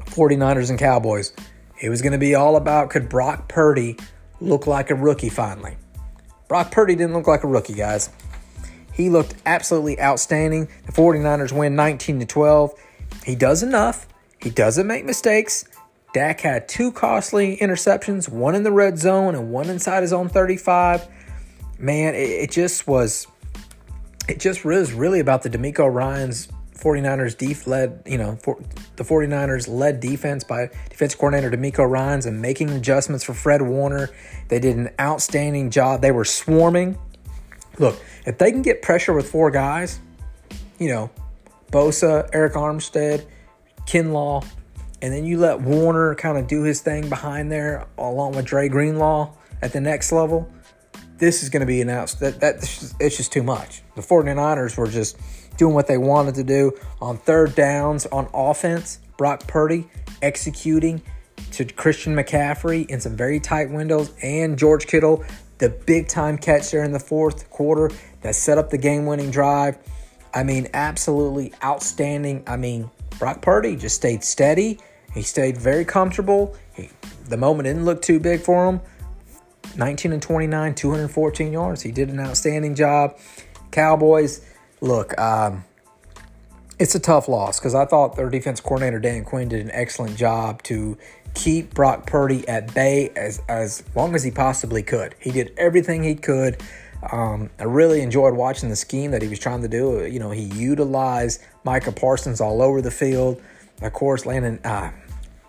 49ers 0.06 0.70
and 0.70 0.78
Cowboys. 0.78 1.32
It 1.80 1.88
was 1.88 2.00
going 2.00 2.12
to 2.12 2.18
be 2.18 2.34
all 2.34 2.56
about 2.56 2.90
could 2.90 3.08
Brock 3.08 3.48
Purdy 3.48 3.96
look 4.40 4.66
like 4.66 4.90
a 4.90 4.94
rookie 4.94 5.28
finally? 5.28 5.76
Brock 6.48 6.70
Purdy 6.70 6.94
didn't 6.94 7.14
look 7.14 7.26
like 7.26 7.44
a 7.44 7.48
rookie, 7.48 7.74
guys. 7.74 8.10
He 8.92 9.10
looked 9.10 9.34
absolutely 9.44 10.00
outstanding. 10.00 10.68
The 10.86 10.92
49ers 10.92 11.52
win 11.52 11.76
19 11.76 12.20
to 12.20 12.26
12. 12.26 12.74
He 13.24 13.34
does 13.34 13.62
enough. 13.62 14.06
He 14.40 14.50
doesn't 14.50 14.86
make 14.86 15.04
mistakes. 15.04 15.64
Dak 16.14 16.40
had 16.40 16.68
two 16.68 16.92
costly 16.92 17.58
interceptions, 17.58 18.28
one 18.28 18.54
in 18.54 18.62
the 18.62 18.72
red 18.72 18.98
zone 18.98 19.34
and 19.34 19.50
one 19.50 19.68
inside 19.68 20.02
his 20.02 20.12
own 20.12 20.28
35. 20.28 21.06
Man, 21.78 22.14
it, 22.14 22.30
it 22.30 22.50
just 22.50 22.86
was 22.86 23.26
it 24.28 24.40
just 24.40 24.64
was 24.64 24.92
really 24.92 25.20
about 25.20 25.42
the 25.42 25.50
DeMeco 25.50 25.92
Ryans 25.92 26.48
49ers 26.76 27.36
def 27.36 27.66
led, 27.66 28.02
you 28.06 28.18
know, 28.18 28.36
for 28.36 28.58
the 28.96 29.04
49ers 29.04 29.68
led 29.68 30.00
defense 30.00 30.44
by 30.44 30.70
defense 30.90 31.14
coordinator 31.14 31.50
DeMeco 31.50 31.88
Ryans 31.88 32.26
and 32.26 32.40
making 32.40 32.70
adjustments 32.70 33.24
for 33.24 33.34
Fred 33.34 33.62
Warner. 33.62 34.10
They 34.48 34.58
did 34.58 34.76
an 34.76 34.90
outstanding 35.00 35.70
job. 35.70 36.02
They 36.02 36.12
were 36.12 36.24
swarming. 36.24 36.98
Look, 37.78 37.98
if 38.26 38.38
they 38.38 38.50
can 38.50 38.62
get 38.62 38.82
pressure 38.82 39.12
with 39.12 39.30
four 39.30 39.50
guys, 39.50 40.00
you 40.78 40.88
know, 40.88 41.10
Bosa, 41.72 42.30
Arik 42.32 42.52
Armstead, 42.52 43.26
Kinlaw, 43.86 44.46
and 45.02 45.12
then 45.12 45.24
you 45.24 45.38
let 45.38 45.60
Warner 45.60 46.14
kind 46.14 46.38
of 46.38 46.46
do 46.46 46.62
his 46.62 46.80
thing 46.80 47.08
behind 47.08 47.50
there, 47.50 47.86
along 47.98 48.32
with 48.32 48.46
Dre 48.46 48.68
Greenlaw 48.68 49.32
at 49.62 49.72
the 49.72 49.80
next 49.80 50.12
level. 50.12 50.50
This 51.18 51.42
is 51.42 51.48
going 51.48 51.60
to 51.60 51.66
be 51.66 51.80
announced. 51.80 52.20
That 52.20 52.40
that 52.40 52.56
it's 53.00 53.16
just 53.16 53.32
too 53.32 53.42
much. 53.42 53.82
The 53.94 54.02
49ers 54.02 54.76
were 54.76 54.86
just 54.86 55.16
doing 55.56 55.74
what 55.74 55.86
they 55.86 55.98
wanted 55.98 56.34
to 56.36 56.44
do 56.44 56.72
on 57.00 57.16
third 57.16 57.54
downs 57.54 58.06
on 58.06 58.28
offense. 58.32 59.00
Brock 59.16 59.46
Purdy 59.46 59.88
executing 60.22 61.02
to 61.52 61.64
Christian 61.64 62.14
McCaffrey 62.14 62.88
in 62.88 63.00
some 63.00 63.16
very 63.16 63.40
tight 63.40 63.70
windows, 63.70 64.12
and 64.22 64.58
George 64.58 64.86
Kittle, 64.86 65.24
the 65.58 65.70
big 65.70 66.08
time 66.08 66.36
catch 66.36 66.70
there 66.70 66.84
in 66.84 66.92
the 66.92 67.00
fourth 67.00 67.48
quarter 67.50 67.90
that 68.22 68.34
set 68.34 68.58
up 68.58 68.70
the 68.70 68.78
game 68.78 69.06
winning 69.06 69.30
drive. 69.30 69.78
I 70.34 70.42
mean, 70.42 70.68
absolutely 70.74 71.54
outstanding. 71.64 72.44
I 72.46 72.56
mean, 72.56 72.90
Brock 73.18 73.40
Purdy 73.40 73.76
just 73.76 73.96
stayed 73.96 74.22
steady. 74.22 74.78
He 75.14 75.22
stayed 75.22 75.56
very 75.56 75.84
comfortable. 75.84 76.54
He, 76.74 76.90
the 77.28 77.38
moment 77.38 77.64
didn't 77.64 77.86
look 77.86 78.02
too 78.02 78.20
big 78.20 78.40
for 78.40 78.68
him. 78.68 78.80
19 79.76 80.12
and 80.12 80.22
29, 80.22 80.74
214 80.74 81.52
yards. 81.52 81.82
He 81.82 81.90
did 81.90 82.10
an 82.10 82.20
outstanding 82.20 82.74
job. 82.74 83.18
Cowboys, 83.70 84.42
look, 84.80 85.18
um, 85.18 85.64
it's 86.78 86.94
a 86.94 87.00
tough 87.00 87.28
loss 87.28 87.58
because 87.58 87.74
I 87.74 87.86
thought 87.86 88.16
their 88.16 88.28
defense 88.28 88.60
coordinator 88.60 88.98
Dan 88.98 89.24
Quinn 89.24 89.48
did 89.48 89.60
an 89.60 89.70
excellent 89.72 90.16
job 90.16 90.62
to 90.64 90.98
keep 91.34 91.74
Brock 91.74 92.06
Purdy 92.06 92.46
at 92.48 92.74
bay 92.74 93.10
as 93.16 93.42
as 93.48 93.82
long 93.94 94.14
as 94.14 94.22
he 94.22 94.30
possibly 94.30 94.82
could. 94.82 95.14
He 95.20 95.30
did 95.30 95.52
everything 95.56 96.02
he 96.02 96.14
could. 96.14 96.62
Um, 97.12 97.50
I 97.58 97.64
really 97.64 98.00
enjoyed 98.00 98.34
watching 98.34 98.68
the 98.68 98.76
scheme 98.76 99.10
that 99.12 99.22
he 99.22 99.28
was 99.28 99.38
trying 99.38 99.62
to 99.62 99.68
do. 99.68 100.06
You 100.06 100.18
know, 100.18 100.30
he 100.30 100.42
utilized 100.42 101.42
Micah 101.64 101.92
Parsons 101.92 102.40
all 102.40 102.62
over 102.62 102.80
the 102.82 102.90
field. 102.90 103.40
Of 103.82 103.92
course, 103.92 104.26
Landon 104.26 104.58
uh, 104.64 104.90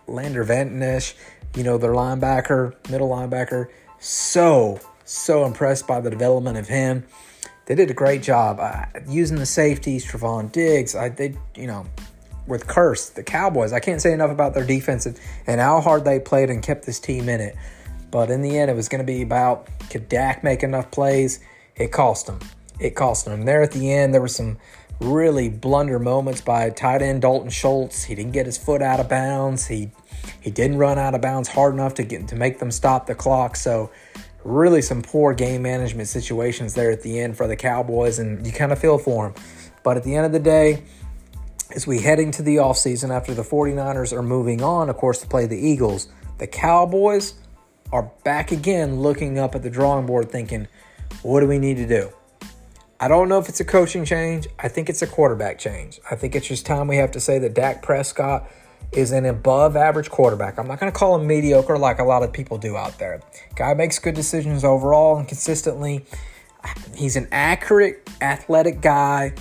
Lander 0.08 0.46
Vantnish, 0.46 1.14
you 1.56 1.64
know, 1.64 1.78
their 1.78 1.94
linebacker, 1.94 2.74
middle 2.90 3.10
linebacker. 3.10 3.68
So 4.00 4.80
so 5.04 5.46
impressed 5.46 5.88
by 5.88 6.02
the 6.02 6.10
development 6.10 6.58
of 6.58 6.68
him. 6.68 7.06
They 7.68 7.76
did 7.76 7.92
a 7.92 7.94
great 7.94 8.24
job 8.24 8.60
uh, 8.60 8.86
using 9.08 9.38
the 9.38 9.46
safeties, 9.46 10.06
Trevon 10.06 10.52
Diggs. 10.52 10.96
I 10.96 11.10
they 11.10 11.36
you 11.56 11.68
know 11.68 11.86
with 12.48 12.66
Curse, 12.66 13.10
the 13.10 13.24
Cowboys. 13.24 13.74
I 13.74 13.82
can't 13.82 14.02
say 14.02 14.14
enough 14.14 14.32
about 14.32 14.54
their 14.54 14.66
defense 14.66 15.06
and, 15.06 15.20
and 15.46 15.60
how 15.60 15.82
hard 15.82 16.06
they 16.06 16.20
played 16.20 16.50
and 16.50 16.64
kept 16.64 16.86
this 16.86 17.00
team 17.00 17.28
in 17.28 17.42
it. 17.42 17.56
But 18.10 18.32
in 18.32 18.42
the 18.42 18.58
end, 18.58 18.72
it 18.72 18.74
was 18.74 18.88
going 18.88 19.00
to 19.00 19.06
be 19.06 19.22
about 19.22 19.68
could 19.90 20.08
Dak 20.10 20.44
make 20.44 20.64
enough 20.64 20.92
plays? 20.92 21.42
It 21.76 21.92
cost 21.92 22.26
them. 22.26 22.40
It 22.80 22.96
cost 22.96 23.26
them. 23.26 23.44
There 23.44 23.62
at 23.62 23.74
the 23.74 23.92
end, 23.92 24.14
there 24.14 24.22
were 24.22 24.28
some 24.30 24.58
really 25.02 25.50
blunder 25.50 26.00
moments 26.00 26.42
by 26.42 26.70
tight 26.70 27.02
end 27.02 27.22
Dalton 27.22 27.50
Schultz. 27.50 28.04
He 28.04 28.16
didn't 28.16 28.32
get 28.32 28.46
his 28.46 28.58
foot 28.58 28.82
out 28.82 29.00
of 29.00 29.10
bounds. 29.10 29.68
He 29.68 29.92
he 30.40 30.52
didn't 30.52 30.78
run 30.78 30.98
out 30.98 31.16
of 31.16 31.22
bounds 31.22 31.50
hard 31.50 31.74
enough 31.74 31.96
to 31.96 32.04
get 32.04 32.30
to 32.30 32.36
make 32.36 32.60
them 32.60 32.72
stop 32.72 33.08
the 33.08 33.16
clock. 33.16 33.58
So 33.58 33.92
really 34.48 34.82
some 34.82 35.02
poor 35.02 35.34
game 35.34 35.62
management 35.62 36.08
situations 36.08 36.74
there 36.74 36.90
at 36.90 37.02
the 37.02 37.20
end 37.20 37.36
for 37.36 37.48
the 37.48 37.56
Cowboys 37.56 38.18
and 38.18 38.46
you 38.46 38.54
kind 38.54 38.72
of 38.72 38.80
feel 38.80 38.98
for 38.98 39.30
them. 39.30 39.44
But 39.84 39.98
at 39.98 40.04
the 40.04 40.16
end 40.16 40.26
of 40.26 40.32
the 40.32 40.40
day, 40.40 40.84
as 41.76 41.86
we 41.86 42.02
heading 42.02 42.32
to 42.32 42.42
the 42.42 42.56
offseason 42.58 43.10
after 43.10 43.34
the 43.34 43.44
49ers 43.44 44.14
are 44.14 44.24
moving 44.24 44.64
on, 44.64 44.90
of 44.90 44.98
course, 44.98 45.20
to 45.20 45.28
play 45.28 45.46
the 45.46 45.58
Eagles, 45.58 46.08
the 46.38 46.48
Cowboys 46.48 47.34
are 47.92 48.12
back 48.24 48.52
again 48.52 49.02
looking 49.02 49.38
up 49.38 49.54
at 49.54 49.64
the 49.64 49.70
drawing 49.70 50.06
board 50.06 50.32
thinking, 50.32 50.68
what 51.24 51.42
do 51.42 51.48
we 51.48 51.60
need 51.60 51.78
to 51.78 51.88
do? 51.88 52.10
I 53.00 53.08
don't 53.08 53.30
know 53.30 53.38
if 53.38 53.48
it's 53.50 53.60
a 53.60 53.66
coaching 53.66 54.06
change. 54.06 54.48
I 54.58 54.70
think 54.70 54.90
it's 54.90 55.02
a 55.02 55.08
quarterback 55.08 55.60
change. 55.60 56.00
I 56.10 56.16
think 56.16 56.36
it's 56.36 56.48
just 56.48 56.66
time 56.66 56.88
we 56.88 56.98
have 56.98 57.12
to 57.12 57.20
say 57.20 57.38
that 57.40 57.54
Dak 57.54 57.84
Prescott 57.84 58.50
is 58.92 59.12
an 59.12 59.26
above 59.26 59.76
average 59.76 60.10
quarterback. 60.10 60.58
I'm 60.58 60.68
not 60.68 60.80
going 60.80 60.92
to 60.92 60.98
call 60.98 61.16
him 61.16 61.28
mediocre 61.28 61.78
like 61.78 62.00
a 62.00 62.04
lot 62.04 62.24
of 62.24 62.32
people 62.32 62.58
do 62.58 62.78
out 62.78 62.98
there. 62.98 63.22
Guy 63.56 63.74
makes 63.74 64.00
good 64.00 64.16
decisions 64.16 64.64
overall 64.64 65.18
and 65.18 65.28
consistently. 65.28 66.06
He's 66.96 67.16
an 67.16 67.28
accurate, 67.32 68.10
athletic 68.22 68.82
guy. 68.82 69.34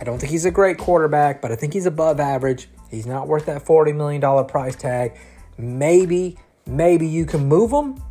I 0.00 0.04
don't 0.04 0.18
think 0.18 0.30
he's 0.30 0.44
a 0.44 0.50
great 0.50 0.78
quarterback, 0.78 1.40
but 1.40 1.52
I 1.52 1.56
think 1.56 1.72
he's 1.72 1.86
above 1.86 2.20
average. 2.20 2.68
He's 2.90 3.06
not 3.06 3.28
worth 3.28 3.46
that 3.46 3.64
$40 3.64 3.94
million 3.94 4.46
price 4.46 4.76
tag. 4.76 5.18
Maybe, 5.56 6.38
maybe 6.66 7.06
you 7.06 7.26
can 7.26 7.46
move 7.46 7.70
him 7.70 8.02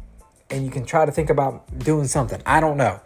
and 0.49 0.65
you 0.65 0.71
can 0.71 0.85
try 0.85 1.05
to 1.05 1.11
think 1.11 1.29
about 1.29 1.79
doing 1.79 2.07
something. 2.07 2.41
I 2.45 2.59
don't 2.59 2.77
know. 2.77 2.99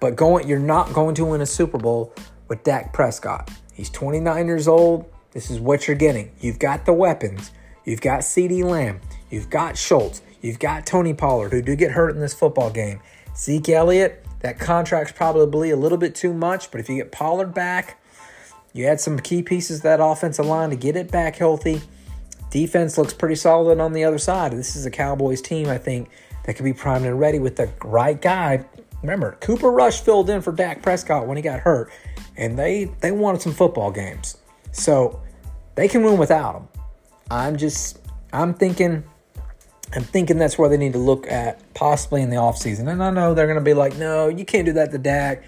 But 0.00 0.16
going 0.16 0.48
you're 0.48 0.58
not 0.58 0.92
going 0.92 1.14
to 1.16 1.24
win 1.24 1.40
a 1.40 1.46
Super 1.46 1.78
Bowl 1.78 2.14
with 2.48 2.64
Dak 2.64 2.92
Prescott. 2.92 3.50
He's 3.72 3.88
29 3.90 4.46
years 4.46 4.66
old. 4.66 5.06
This 5.32 5.50
is 5.50 5.58
what 5.58 5.86
you're 5.88 5.96
getting. 5.96 6.32
You've 6.40 6.58
got 6.58 6.84
the 6.84 6.92
weapons. 6.92 7.50
You've 7.84 8.00
got 8.00 8.20
CeeDee 8.20 8.64
Lamb. 8.64 9.00
You've 9.30 9.50
got 9.50 9.76
Schultz. 9.76 10.22
You've 10.40 10.58
got 10.58 10.86
Tony 10.86 11.14
Pollard, 11.14 11.52
who 11.52 11.62
do 11.62 11.74
get 11.74 11.92
hurt 11.92 12.14
in 12.14 12.20
this 12.20 12.34
football 12.34 12.70
game. 12.70 13.00
Zeke 13.36 13.70
Elliott, 13.70 14.24
that 14.40 14.58
contract's 14.58 15.12
probably 15.12 15.70
a 15.70 15.76
little 15.76 15.98
bit 15.98 16.14
too 16.14 16.34
much, 16.34 16.70
but 16.70 16.80
if 16.80 16.88
you 16.88 16.96
get 16.96 17.12
Pollard 17.12 17.54
back, 17.54 18.00
you 18.72 18.86
add 18.86 19.00
some 19.00 19.18
key 19.18 19.42
pieces 19.42 19.78
to 19.78 19.82
that 19.84 20.00
offensive 20.00 20.46
line 20.46 20.70
to 20.70 20.76
get 20.76 20.96
it 20.96 21.10
back 21.10 21.36
healthy. 21.36 21.80
Defense 22.50 22.98
looks 22.98 23.14
pretty 23.14 23.36
solid 23.36 23.80
on 23.80 23.92
the 23.92 24.04
other 24.04 24.18
side. 24.18 24.52
This 24.52 24.76
is 24.76 24.84
a 24.84 24.90
Cowboys 24.90 25.40
team, 25.40 25.68
I 25.68 25.78
think, 25.78 26.10
that 26.44 26.56
could 26.56 26.64
be 26.64 26.72
primed 26.72 27.06
and 27.06 27.18
ready 27.18 27.38
with 27.38 27.56
the 27.56 27.70
right 27.82 28.20
guy. 28.20 28.64
Remember, 29.00 29.38
Cooper 29.40 29.70
Rush 29.70 30.00
filled 30.00 30.28
in 30.28 30.42
for 30.42 30.52
Dak 30.52 30.82
Prescott 30.82 31.26
when 31.26 31.36
he 31.36 31.42
got 31.42 31.60
hurt, 31.60 31.90
and 32.36 32.58
they 32.58 32.84
they 33.00 33.10
wanted 33.10 33.42
some 33.42 33.52
football 33.52 33.90
games. 33.90 34.36
So 34.72 35.22
they 35.74 35.88
can 35.88 36.02
win 36.02 36.18
without 36.18 36.56
him. 36.56 36.68
I'm 37.30 37.56
just 37.56 37.98
I'm 38.32 38.54
thinking 38.54 39.04
I'm 39.94 40.04
thinking 40.04 40.38
that's 40.38 40.58
where 40.58 40.68
they 40.68 40.76
need 40.76 40.94
to 40.94 40.98
look 40.98 41.30
at 41.30 41.60
possibly 41.74 42.22
in 42.22 42.30
the 42.30 42.36
offseason. 42.36 42.90
And 42.90 43.02
I 43.02 43.10
know 43.10 43.34
they're 43.34 43.52
to 43.52 43.60
be 43.60 43.74
like, 43.74 43.96
no, 43.96 44.28
you 44.28 44.44
can't 44.44 44.64
do 44.64 44.72
that 44.74 44.90
to 44.92 44.98
Dak. 44.98 45.44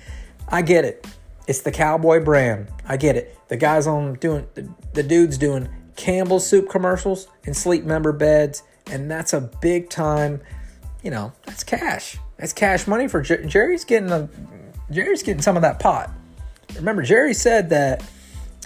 I 0.49 0.61
get 0.62 0.85
it. 0.85 1.07
It's 1.47 1.62
the 1.62 1.73
cowboy 1.73 2.23
brand. 2.23 2.69
I 2.87 2.97
get 2.97 3.16
it. 3.16 3.38
The 3.49 3.57
guys 3.57 3.87
on 3.87 4.14
doing 4.14 4.47
the, 4.54 4.69
the 4.93 5.02
dudes 5.02 5.38
doing 5.38 5.69
Campbell's 5.97 6.47
soup 6.47 6.69
commercials 6.69 7.28
and 7.45 7.57
Sleep 7.57 7.85
Number 7.85 8.12
beds, 8.12 8.62
and 8.90 9.11
that's 9.11 9.33
a 9.33 9.40
big 9.40 9.90
time. 9.90 10.40
You 11.02 11.11
know, 11.11 11.33
that's 11.45 11.64
cash. 11.64 12.19
That's 12.37 12.52
cash 12.52 12.87
money 12.87 13.09
for 13.09 13.21
Jer- 13.23 13.45
Jerry's 13.45 13.85
getting 13.85 14.11
a 14.11 14.28
Jerry's 14.90 15.23
getting 15.23 15.43
some 15.43 15.57
of 15.57 15.62
that 15.62 15.81
pot. 15.81 16.11
Remember, 16.76 17.02
Jerry 17.02 17.35
said 17.35 17.71
that 17.71 18.02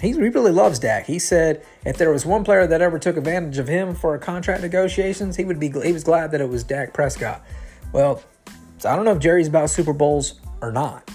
he 0.00 0.12
really 0.12 0.52
loves 0.52 0.78
Dak. 0.78 1.06
He 1.06 1.18
said 1.18 1.64
if 1.84 1.96
there 1.96 2.10
was 2.10 2.24
one 2.24 2.44
player 2.44 2.66
that 2.66 2.80
ever 2.80 2.98
took 2.98 3.16
advantage 3.16 3.58
of 3.58 3.68
him 3.68 3.94
for 3.94 4.16
contract 4.18 4.62
negotiations, 4.62 5.36
he 5.36 5.44
would 5.44 5.58
be 5.58 5.68
he 5.68 5.92
was 5.92 6.04
glad 6.04 6.30
that 6.30 6.40
it 6.40 6.48
was 6.48 6.64
Dak 6.64 6.92
Prescott. 6.92 7.44
Well, 7.92 8.22
so 8.78 8.88
I 8.88 8.96
don't 8.96 9.04
know 9.04 9.12
if 9.12 9.18
Jerry's 9.18 9.48
about 9.48 9.70
Super 9.70 9.92
Bowls 9.92 10.40
or 10.60 10.70
not. 10.70 11.10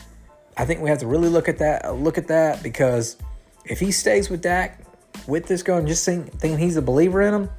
I 0.57 0.65
think 0.65 0.81
we 0.81 0.89
have 0.89 0.99
to 0.99 1.07
really 1.07 1.29
look 1.29 1.47
at 1.47 1.59
that 1.59 1.95
look 1.95 2.17
at 2.17 2.27
that 2.27 2.61
because 2.61 3.17
if 3.65 3.79
he 3.79 3.91
stays 3.91 4.29
with 4.29 4.41
Dak 4.41 4.81
with 5.27 5.47
this 5.47 5.63
going, 5.63 5.87
just 5.87 6.05
think, 6.05 6.31
thinking 6.39 6.59
he's 6.59 6.75
a 6.75 6.81
believer 6.81 7.21
in 7.21 7.33
him, 7.33 7.49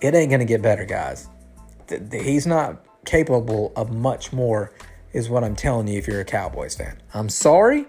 it 0.00 0.14
ain't 0.14 0.30
gonna 0.30 0.44
get 0.44 0.62
better, 0.62 0.84
guys. 0.84 1.28
He's 2.10 2.46
not 2.46 2.84
capable 3.04 3.72
of 3.76 3.92
much 3.92 4.32
more, 4.32 4.72
is 5.12 5.28
what 5.30 5.44
I'm 5.44 5.54
telling 5.54 5.86
you. 5.86 5.98
If 5.98 6.08
you're 6.08 6.20
a 6.20 6.24
Cowboys 6.24 6.74
fan, 6.74 7.00
I'm 7.14 7.28
sorry. 7.28 7.86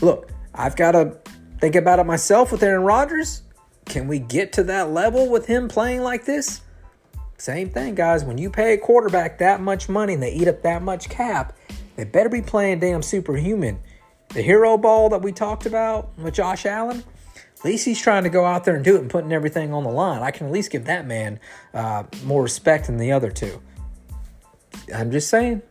Look, 0.00 0.30
I've 0.54 0.76
got 0.76 0.92
to 0.92 1.18
think 1.60 1.74
about 1.74 1.98
it 1.98 2.04
myself 2.04 2.52
with 2.52 2.62
Aaron 2.62 2.82
Rodgers. 2.82 3.42
Can 3.86 4.08
we 4.08 4.18
get 4.18 4.52
to 4.54 4.62
that 4.64 4.90
level 4.90 5.28
with 5.28 5.46
him 5.46 5.68
playing 5.68 6.02
like 6.02 6.24
this? 6.24 6.62
Same 7.38 7.70
thing, 7.70 7.94
guys. 7.94 8.24
When 8.24 8.38
you 8.38 8.50
pay 8.50 8.74
a 8.74 8.78
quarterback 8.78 9.38
that 9.38 9.60
much 9.60 9.88
money 9.88 10.14
and 10.14 10.22
they 10.22 10.32
eat 10.32 10.46
up 10.46 10.62
that 10.62 10.82
much 10.82 11.08
cap, 11.08 11.56
they 11.96 12.04
better 12.04 12.28
be 12.28 12.42
playing 12.42 12.80
damn 12.80 13.02
superhuman. 13.02 13.78
The 14.28 14.42
hero 14.42 14.76
ball 14.78 15.08
that 15.08 15.22
we 15.22 15.32
talked 15.32 15.66
about 15.66 16.16
with 16.18 16.34
Josh 16.34 16.66
Allen, 16.66 17.02
at 17.58 17.64
least 17.64 17.84
he's 17.84 18.00
trying 18.00 18.24
to 18.24 18.30
go 18.30 18.44
out 18.44 18.64
there 18.64 18.76
and 18.76 18.84
do 18.84 18.96
it 18.96 19.00
and 19.00 19.10
putting 19.10 19.32
everything 19.32 19.72
on 19.72 19.84
the 19.84 19.90
line. 19.90 20.22
I 20.22 20.30
can 20.30 20.46
at 20.46 20.52
least 20.52 20.70
give 20.70 20.84
that 20.84 21.06
man 21.06 21.40
uh, 21.74 22.04
more 22.24 22.42
respect 22.42 22.86
than 22.86 22.96
the 22.96 23.12
other 23.12 23.30
two. 23.30 23.60
I'm 24.94 25.10
just 25.10 25.28
saying, 25.28 25.62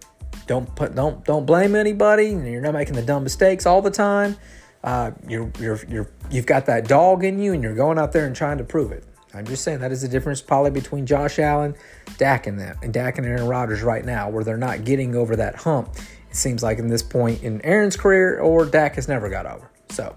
don't 0.45 0.75
put 0.75 0.95
don't 0.95 1.23
don't 1.25 1.45
blame 1.45 1.75
anybody. 1.75 2.29
You're 2.29 2.61
not 2.61 2.73
making 2.73 2.95
the 2.95 3.01
dumb 3.01 3.23
mistakes 3.23 3.65
all 3.65 3.81
the 3.81 3.91
time. 3.91 4.35
Uh, 4.83 5.11
you're 5.27 5.51
you're 5.59 5.79
you're 5.87 6.11
you've 6.31 6.45
got 6.45 6.65
that 6.67 6.87
dog 6.87 7.23
in 7.23 7.39
you, 7.39 7.53
and 7.53 7.61
you're 7.61 7.75
going 7.75 7.99
out 7.99 8.11
there 8.11 8.25
and 8.25 8.35
trying 8.35 8.57
to 8.57 8.63
prove 8.63 8.91
it. 8.91 9.03
I'm 9.33 9.45
just 9.45 9.63
saying 9.63 9.79
that 9.79 9.91
is 9.91 10.01
the 10.01 10.07
difference 10.07 10.41
probably 10.41 10.71
between 10.71 11.05
Josh 11.05 11.37
Allen, 11.37 11.75
Dak, 12.17 12.47
and 12.47 12.59
them, 12.59 12.77
and 12.81 12.93
Dak 12.93 13.17
and 13.17 13.27
Aaron 13.27 13.47
Rodgers 13.47 13.81
right 13.83 14.03
now, 14.03 14.29
where 14.29 14.43
they're 14.43 14.57
not 14.57 14.85
getting 14.85 15.15
over 15.15 15.35
that 15.35 15.55
hump. 15.55 15.89
It 16.29 16.35
seems 16.35 16.63
like 16.63 16.79
in 16.79 16.87
this 16.87 17.03
point 17.03 17.43
in 17.43 17.61
Aaron's 17.63 17.97
career, 17.97 18.39
or 18.39 18.65
Dak 18.65 18.95
has 18.95 19.07
never 19.07 19.29
got 19.29 19.45
over. 19.45 19.69
So 19.89 20.15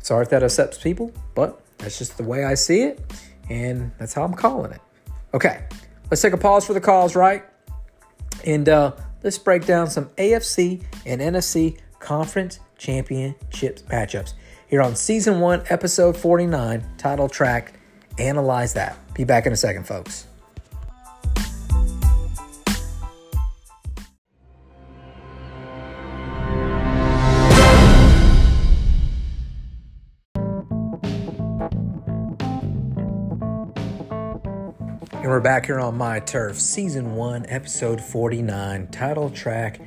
sorry 0.00 0.22
if 0.22 0.30
that 0.30 0.42
upsets 0.42 0.78
people, 0.78 1.12
but 1.34 1.60
that's 1.78 1.98
just 1.98 2.16
the 2.16 2.24
way 2.24 2.44
I 2.44 2.54
see 2.54 2.82
it, 2.82 3.00
and 3.48 3.92
that's 3.98 4.14
how 4.14 4.24
I'm 4.24 4.34
calling 4.34 4.72
it. 4.72 4.80
Okay, 5.34 5.64
let's 6.10 6.22
take 6.22 6.32
a 6.32 6.38
pause 6.38 6.66
for 6.66 6.72
the 6.72 6.80
calls, 6.80 7.14
right? 7.14 7.44
And 8.44 8.68
uh, 8.68 8.92
let's 9.22 9.38
break 9.38 9.66
down 9.66 9.90
some 9.90 10.06
AFC 10.16 10.82
and 11.04 11.20
NFC 11.20 11.78
conference 11.98 12.60
championship 12.78 13.80
matchups 13.90 14.32
here 14.68 14.82
on 14.82 14.94
season 14.96 15.40
one, 15.40 15.62
episode 15.68 16.16
49, 16.16 16.84
title 16.96 17.28
track. 17.28 17.74
Analyze 18.18 18.74
that. 18.74 18.96
Be 19.14 19.24
back 19.24 19.46
in 19.46 19.52
a 19.52 19.56
second, 19.56 19.86
folks. 19.86 20.26
And 35.28 35.34
we're 35.34 35.40
back 35.40 35.66
here 35.66 35.78
on 35.78 35.96
My 35.96 36.20
Turf, 36.20 36.58
Season 36.58 37.14
1, 37.14 37.46
Episode 37.48 38.00
49, 38.00 38.86
title 38.86 39.30
track 39.30 39.80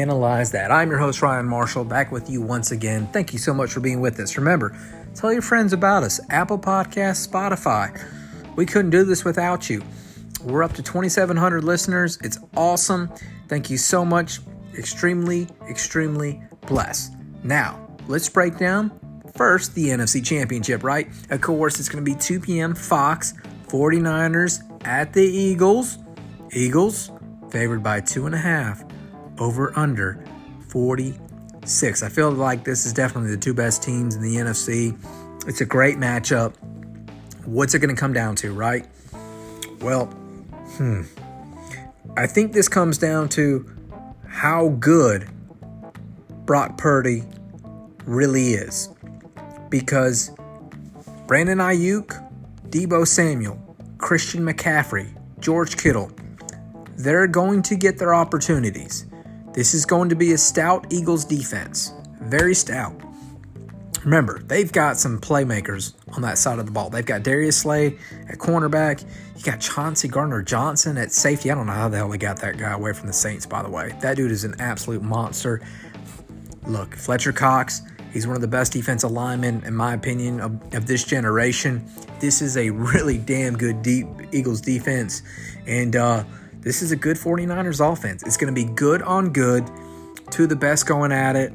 Analyze 0.00 0.52
That. 0.52 0.70
I'm 0.70 0.90
your 0.90 0.98
host, 0.98 1.22
Ryan 1.22 1.46
Marshall, 1.46 1.84
back 1.84 2.12
with 2.12 2.28
you 2.28 2.42
once 2.42 2.70
again. 2.70 3.06
Thank 3.12 3.32
you 3.32 3.38
so 3.38 3.54
much 3.54 3.72
for 3.72 3.80
being 3.80 4.00
with 4.00 4.20
us. 4.20 4.36
Remember, 4.36 4.76
tell 5.14 5.32
your 5.32 5.42
friends 5.42 5.72
about 5.72 6.02
us 6.02 6.20
Apple 6.28 6.58
Podcasts, 6.58 7.26
Spotify. 7.26 7.98
We 8.56 8.66
couldn't 8.66 8.90
do 8.90 9.04
this 9.04 9.24
without 9.24 9.70
you. 9.70 9.82
We're 10.42 10.62
up 10.62 10.74
to 10.74 10.82
2,700 10.82 11.64
listeners. 11.64 12.18
It's 12.22 12.38
awesome. 12.56 13.10
Thank 13.48 13.70
you 13.70 13.78
so 13.78 14.04
much. 14.04 14.40
Extremely, 14.76 15.48
extremely 15.68 16.42
blessed. 16.66 17.14
Now, 17.42 17.88
let's 18.06 18.28
break 18.28 18.58
down 18.58 18.92
first 19.34 19.74
the 19.74 19.88
NFC 19.88 20.24
Championship, 20.24 20.84
right? 20.84 21.08
Of 21.30 21.40
course, 21.40 21.80
it's 21.80 21.88
going 21.88 22.04
to 22.04 22.10
be 22.10 22.18
2 22.18 22.40
p.m. 22.40 22.74
Fox, 22.74 23.32
49ers 23.68 24.62
at 24.86 25.12
the 25.14 25.24
Eagles. 25.24 25.98
Eagles 26.52 27.10
favored 27.50 27.82
by 27.82 28.00
two 28.00 28.26
and 28.26 28.34
a 28.34 28.38
half, 28.38 28.85
over 29.38 29.76
under 29.78 30.24
46. 30.68 32.02
I 32.02 32.08
feel 32.08 32.30
like 32.30 32.64
this 32.64 32.86
is 32.86 32.92
definitely 32.92 33.30
the 33.30 33.36
two 33.36 33.54
best 33.54 33.82
teams 33.82 34.14
in 34.14 34.22
the 34.22 34.36
NFC. 34.36 34.96
It's 35.46 35.60
a 35.60 35.66
great 35.66 35.96
matchup. 35.96 36.54
What's 37.44 37.74
it 37.74 37.78
going 37.78 37.94
to 37.94 38.00
come 38.00 38.12
down 38.12 38.36
to, 38.36 38.52
right? 38.52 38.86
Well, 39.80 40.06
hmm. 40.76 41.02
I 42.16 42.26
think 42.26 42.52
this 42.52 42.68
comes 42.68 42.98
down 42.98 43.28
to 43.30 43.70
how 44.26 44.70
good 44.80 45.28
Brock 46.44 46.78
Purdy 46.78 47.24
really 48.04 48.54
is. 48.54 48.88
Because 49.68 50.30
Brandon 51.26 51.58
Aiyuk, 51.58 52.22
Deebo 52.68 53.06
Samuel, 53.06 53.58
Christian 53.98 54.44
McCaffrey, 54.44 55.08
George 55.40 55.76
Kittle, 55.76 56.10
they're 56.96 57.26
going 57.26 57.62
to 57.62 57.76
get 57.76 57.98
their 57.98 58.14
opportunities. 58.14 59.06
This 59.56 59.74
is 59.74 59.86
going 59.86 60.10
to 60.10 60.14
be 60.14 60.32
a 60.32 60.38
stout 60.38 60.86
Eagles 60.92 61.24
defense. 61.24 61.92
Very 62.20 62.54
stout. 62.54 62.94
Remember, 64.04 64.38
they've 64.40 64.70
got 64.70 64.98
some 64.98 65.18
playmakers 65.18 65.94
on 66.12 66.22
that 66.22 66.38
side 66.38 66.58
of 66.58 66.66
the 66.66 66.72
ball. 66.72 66.90
They've 66.90 67.04
got 67.04 67.22
Darius 67.22 67.56
Slay 67.56 67.98
at 68.28 68.36
cornerback. 68.36 69.04
You 69.34 69.42
got 69.42 69.60
Chauncey 69.60 70.08
Gardner 70.08 70.42
Johnson 70.42 70.98
at 70.98 71.10
safety. 71.10 71.50
I 71.50 71.54
don't 71.54 71.66
know 71.66 71.72
how 71.72 71.88
the 71.88 71.96
hell 71.96 72.10
they 72.10 72.18
got 72.18 72.36
that 72.42 72.58
guy 72.58 72.72
away 72.72 72.92
from 72.92 73.06
the 73.06 73.12
Saints, 73.12 73.46
by 73.46 73.62
the 73.62 73.70
way. 73.70 73.96
That 74.02 74.16
dude 74.16 74.30
is 74.30 74.44
an 74.44 74.54
absolute 74.60 75.02
monster. 75.02 75.60
Look, 76.66 76.94
Fletcher 76.94 77.32
Cox, 77.32 77.80
He's 78.16 78.26
one 78.26 78.34
of 78.34 78.40
the 78.40 78.48
best 78.48 78.72
defensive 78.72 79.10
linemen, 79.10 79.62
in 79.66 79.74
my 79.74 79.92
opinion, 79.92 80.40
of, 80.40 80.74
of, 80.74 80.86
this 80.86 81.04
generation. 81.04 81.84
This 82.18 82.40
is 82.40 82.56
a 82.56 82.70
really 82.70 83.18
damn 83.18 83.58
good 83.58 83.82
deep 83.82 84.06
Eagles 84.32 84.62
defense. 84.62 85.20
And 85.66 85.94
uh, 85.94 86.24
this 86.66 86.82
is 86.82 86.90
a 86.90 86.96
good 86.96 87.16
49ers 87.16 87.80
offense. 87.80 88.24
It's 88.24 88.36
going 88.36 88.52
to 88.52 88.60
be 88.60 88.68
good 88.68 89.00
on 89.00 89.32
good, 89.32 89.62
of 90.36 90.48
the 90.48 90.56
best 90.56 90.84
going 90.84 91.12
at 91.12 91.36
it. 91.36 91.52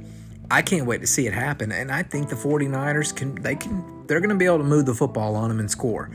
I 0.50 0.62
can't 0.62 0.86
wait 0.86 1.02
to 1.02 1.08
see 1.08 1.28
it 1.28 1.34
happen. 1.34 1.74
And 1.74 1.92
I 1.92 2.02
think 2.02 2.30
the 2.30 2.38
49ers 2.38 3.14
can, 3.14 3.36
they 3.36 3.56
can, 3.56 4.06
they're 4.08 4.22
going 4.22 4.30
to 4.30 4.38
be 4.38 4.46
able 4.46 4.60
to 4.60 4.64
move 4.64 4.86
the 4.86 4.94
football 4.94 5.36
on 5.36 5.50
them 5.50 5.60
and 5.60 5.70
score. 5.70 6.10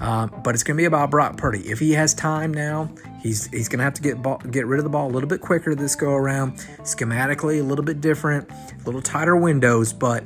Um, 0.00 0.42
but 0.44 0.54
it's 0.54 0.62
going 0.64 0.76
to 0.76 0.80
be 0.82 0.84
about 0.84 1.10
Brock 1.10 1.38
Purdy. 1.38 1.60
If 1.60 1.78
he 1.78 1.92
has 1.92 2.12
time 2.12 2.52
now, 2.52 2.90
he's 3.22 3.46
he's 3.46 3.68
going 3.68 3.78
to 3.78 3.84
have 3.84 3.94
to 3.94 4.02
get 4.02 4.20
ball, 4.20 4.36
get 4.50 4.66
rid 4.66 4.78
of 4.78 4.84
the 4.84 4.90
ball 4.90 5.08
a 5.08 5.12
little 5.12 5.28
bit 5.28 5.40
quicker 5.40 5.74
this 5.74 5.94
go 5.94 6.10
around. 6.10 6.56
Schematically, 6.82 7.60
a 7.60 7.62
little 7.62 7.84
bit 7.84 8.02
different, 8.02 8.50
a 8.50 8.84
little 8.84 9.00
tighter 9.00 9.36
windows. 9.36 9.94
But 9.94 10.24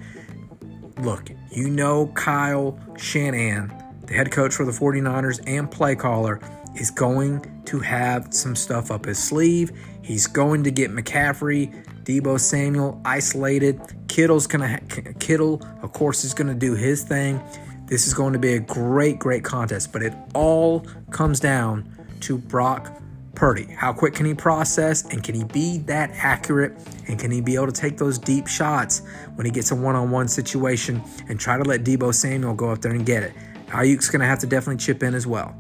look, 0.99 1.31
you 1.53 1.71
know 1.71 2.09
Kyle 2.15 2.77
Shanahan, 2.97 3.73
the 4.07 4.15
head 4.15 4.33
coach 4.33 4.55
for 4.55 4.65
the 4.65 4.73
49ers 4.73 5.45
and 5.47 5.71
play 5.71 5.95
caller, 5.95 6.41
is 6.77 6.91
going 6.91 7.63
to 7.67 7.81
have 7.81 8.33
some 8.33 8.55
stuff 8.57 8.91
up 8.91 9.05
his 9.05 9.19
sleeve. 9.19 9.73
He's 10.03 10.27
going 10.27 10.65
to 10.65 10.71
get 10.71 10.91
McCaffrey, 10.91 11.85
Deebo 12.05 12.39
Samuel 12.39 13.01
isolated. 13.05 13.81
Kittle's 14.09 14.47
gonna 14.47 14.69
ha- 14.69 15.13
Kittle, 15.19 15.63
of 15.83 15.93
course, 15.93 16.25
is 16.25 16.33
gonna 16.33 16.55
do 16.55 16.75
his 16.75 17.03
thing. 17.03 17.41
This 17.87 18.07
is 18.07 18.15
going 18.15 18.33
to 18.33 18.39
be 18.39 18.55
a 18.55 18.61
great, 18.61 19.19
great 19.19 19.45
contest, 19.45 19.93
but 19.93 20.03
it 20.03 20.13
all 20.35 20.81
comes 21.11 21.39
down 21.39 21.89
to 22.21 22.37
Brock 22.37 22.93
Purdy. 23.37 23.67
How 23.67 23.93
quick 23.93 24.15
can 24.15 24.27
he 24.27 24.35
process 24.35 25.05
and 25.05 25.23
can 25.23 25.35
he 25.37 25.45
be 25.45 25.79
that 25.81 26.11
accurate 26.15 26.73
and 27.07 27.19
can 27.19 27.31
he 27.31 27.41
be 27.41 27.55
able 27.55 27.67
to 27.67 27.73
take 27.73 27.97
those 27.99 28.19
deep 28.19 28.49
shots 28.49 29.03
when 29.37 29.45
he 29.45 29.53
gets 29.53 29.71
a 29.71 29.77
one-on-one 29.77 30.27
situation 30.27 31.03
and 31.29 31.39
try 31.39 31.57
to 31.59 31.63
let 31.63 31.85
Deebo 31.85 32.13
Samuel 32.13 32.55
go 32.55 32.71
up 32.71 32.81
there 32.81 32.93
and 32.93 33.07
get 33.07 33.23
it. 33.23 33.35
Aiyuk's 33.69 34.09
going 34.09 34.21
to 34.21 34.27
have 34.27 34.39
to 34.41 34.47
definitely 34.47 34.79
chip 34.79 35.03
in 35.03 35.15
as 35.15 35.27
well. 35.27 35.55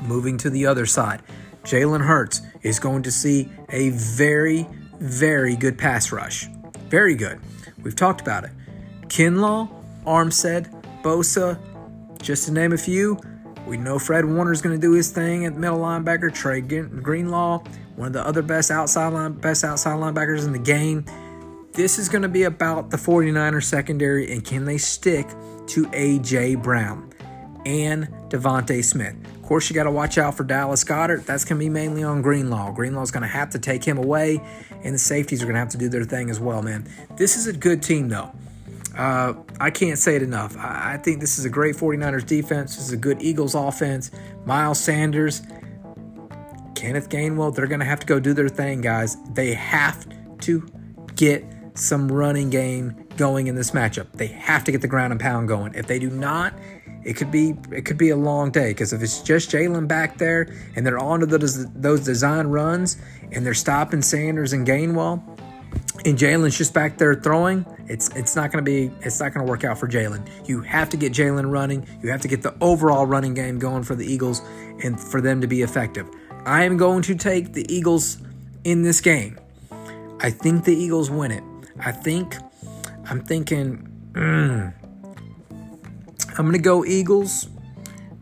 Moving 0.00 0.38
to 0.38 0.50
the 0.50 0.66
other 0.66 0.86
side, 0.86 1.22
Jalen 1.64 2.04
Hurts 2.04 2.42
is 2.62 2.78
going 2.78 3.02
to 3.02 3.10
see 3.10 3.50
a 3.70 3.90
very, 3.90 4.66
very 4.98 5.56
good 5.56 5.76
pass 5.76 6.12
rush. 6.12 6.48
Very 6.88 7.14
good. 7.14 7.40
We've 7.82 7.96
talked 7.96 8.20
about 8.20 8.44
it. 8.44 8.50
Kinlaw, 9.08 9.68
Armstead, 10.04 11.02
Bosa, 11.02 11.58
just 12.22 12.46
to 12.46 12.52
name 12.52 12.72
a 12.72 12.78
few. 12.78 13.18
We 13.66 13.76
know 13.76 13.98
Fred 13.98 14.24
Warner's 14.24 14.62
going 14.62 14.78
to 14.78 14.80
do 14.80 14.92
his 14.92 15.10
thing 15.10 15.44
at 15.44 15.54
middle 15.54 15.80
linebacker. 15.80 16.32
Dre 16.32 16.60
Greenlaw, 16.62 17.62
one 17.96 18.06
of 18.06 18.12
the 18.14 18.26
other 18.26 18.42
best 18.42 18.70
outside 18.70 19.12
line, 19.12 19.32
best 19.34 19.64
outside 19.64 19.98
linebackers 19.98 20.46
in 20.46 20.52
the 20.52 20.58
game. 20.58 21.04
This 21.72 21.98
is 21.98 22.08
going 22.08 22.22
to 22.22 22.28
be 22.28 22.44
about 22.44 22.90
the 22.90 22.96
49ers 22.96 23.64
secondary 23.64 24.32
and 24.32 24.44
can 24.44 24.64
they 24.64 24.78
stick 24.78 25.28
to 25.66 25.84
AJ 25.86 26.62
Brown 26.62 27.12
and 27.66 28.08
DeVonta 28.30 28.82
Smith. 28.82 29.14
Course, 29.48 29.70
you 29.70 29.74
got 29.74 29.84
to 29.84 29.90
watch 29.90 30.18
out 30.18 30.36
for 30.36 30.44
Dallas 30.44 30.84
Goedert. 30.84 31.24
That's 31.24 31.42
going 31.46 31.58
to 31.58 31.64
be 31.64 31.70
mainly 31.70 32.02
on 32.02 32.20
Greenlaw. 32.20 32.70
Greenlaw's 32.72 33.10
going 33.10 33.22
to 33.22 33.28
have 33.28 33.48
to 33.48 33.58
take 33.58 33.82
him 33.82 33.96
away, 33.96 34.42
and 34.84 34.94
the 34.94 34.98
safeties 34.98 35.42
are 35.42 35.46
going 35.46 35.54
to 35.54 35.60
have 35.60 35.70
to 35.70 35.78
do 35.78 35.88
their 35.88 36.04
thing 36.04 36.28
as 36.28 36.38
well, 36.38 36.60
man. 36.60 36.86
This 37.16 37.34
is 37.34 37.46
a 37.46 37.54
good 37.54 37.82
team, 37.82 38.10
though. 38.10 38.30
Uh, 38.94 39.32
I 39.58 39.70
can't 39.70 39.98
say 39.98 40.16
it 40.16 40.22
enough. 40.22 40.54
I, 40.58 40.92
I, 40.92 40.96
think 40.98 41.20
this 41.20 41.38
is 41.38 41.46
a 41.46 41.48
great 41.48 41.76
49ers 41.76 42.26
defense. 42.26 42.76
This 42.76 42.84
is 42.84 42.92
a 42.92 42.98
good 42.98 43.22
Eagles 43.22 43.54
offense. 43.54 44.10
Miles 44.44 44.80
Sanders, 44.80 45.40
Kenneth 46.74 47.08
Gainwell, 47.08 47.54
they're 47.54 47.66
going 47.66 47.80
to 47.80 47.86
have 47.86 48.00
to 48.00 48.06
go 48.06 48.20
do 48.20 48.34
their 48.34 48.50
thing, 48.50 48.82
guys. 48.82 49.16
They 49.32 49.54
have 49.54 50.06
to 50.40 50.68
get 51.16 51.42
some 51.72 52.12
running 52.12 52.50
game 52.50 53.06
going 53.16 53.46
in 53.46 53.54
this 53.54 53.70
matchup. 53.70 54.12
They 54.12 54.26
have 54.26 54.64
to 54.64 54.72
get 54.72 54.82
the 54.82 54.88
ground 54.88 55.12
and 55.14 55.20
pound 55.20 55.48
going. 55.48 55.72
If 55.74 55.86
they 55.86 55.98
do 55.98 56.10
not, 56.10 56.52
it 57.04 57.14
could 57.14 57.30
be 57.30 57.54
it 57.70 57.84
could 57.84 57.98
be 57.98 58.10
a 58.10 58.16
long 58.16 58.50
day 58.50 58.70
because 58.70 58.92
if 58.92 59.02
it's 59.02 59.22
just 59.22 59.50
Jalen 59.50 59.88
back 59.88 60.18
there 60.18 60.54
and 60.76 60.86
they're 60.86 60.98
on 60.98 61.20
to 61.20 61.26
those 61.26 61.70
those 61.72 62.04
design 62.04 62.48
runs 62.48 62.96
and 63.32 63.44
they're 63.44 63.54
stopping 63.54 64.02
Sanders 64.02 64.52
and 64.52 64.66
Gainwell, 64.66 65.22
and 66.04 66.16
Jalen's 66.16 66.56
just 66.56 66.74
back 66.74 66.98
there 66.98 67.14
throwing, 67.14 67.64
it's 67.86 68.08
it's 68.16 68.36
not 68.36 68.52
going 68.52 68.64
to 68.64 68.70
be 68.70 68.90
it's 69.00 69.20
not 69.20 69.32
going 69.34 69.44
to 69.44 69.50
work 69.50 69.64
out 69.64 69.78
for 69.78 69.88
Jalen. 69.88 70.28
You 70.48 70.60
have 70.62 70.88
to 70.90 70.96
get 70.96 71.12
Jalen 71.12 71.50
running. 71.50 71.86
You 72.02 72.10
have 72.10 72.20
to 72.22 72.28
get 72.28 72.42
the 72.42 72.54
overall 72.60 73.06
running 73.06 73.34
game 73.34 73.58
going 73.58 73.82
for 73.82 73.94
the 73.94 74.04
Eagles 74.04 74.40
and 74.82 74.98
for 75.00 75.20
them 75.20 75.40
to 75.40 75.46
be 75.46 75.62
effective. 75.62 76.08
I 76.44 76.64
am 76.64 76.76
going 76.76 77.02
to 77.02 77.14
take 77.14 77.52
the 77.52 77.66
Eagles 77.72 78.18
in 78.64 78.82
this 78.82 79.00
game. 79.00 79.38
I 80.20 80.30
think 80.30 80.64
the 80.64 80.74
Eagles 80.74 81.10
win 81.10 81.30
it. 81.30 81.44
I 81.80 81.92
think 81.92 82.36
I'm 83.06 83.22
thinking 83.22 83.88
mm, 84.12 84.72
I'm 86.38 86.44
going 86.44 86.52
to 86.52 86.60
go 86.60 86.84
Eagles 86.84 87.48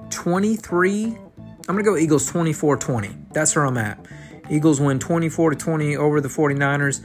23. 0.09 1.05
I'm 1.05 1.19
going 1.67 1.79
to 1.79 1.83
go 1.83 1.99
Eagles 1.99 2.33
24-20. 2.33 3.35
That's 3.35 3.55
where 3.55 3.67
I'm 3.67 3.77
at. 3.77 4.07
Eagles 4.49 4.81
win 4.81 4.99
24 4.99 5.51
to 5.51 5.57
20 5.57 5.97
over 5.99 6.23
the 6.23 6.29
49ers. 6.29 7.05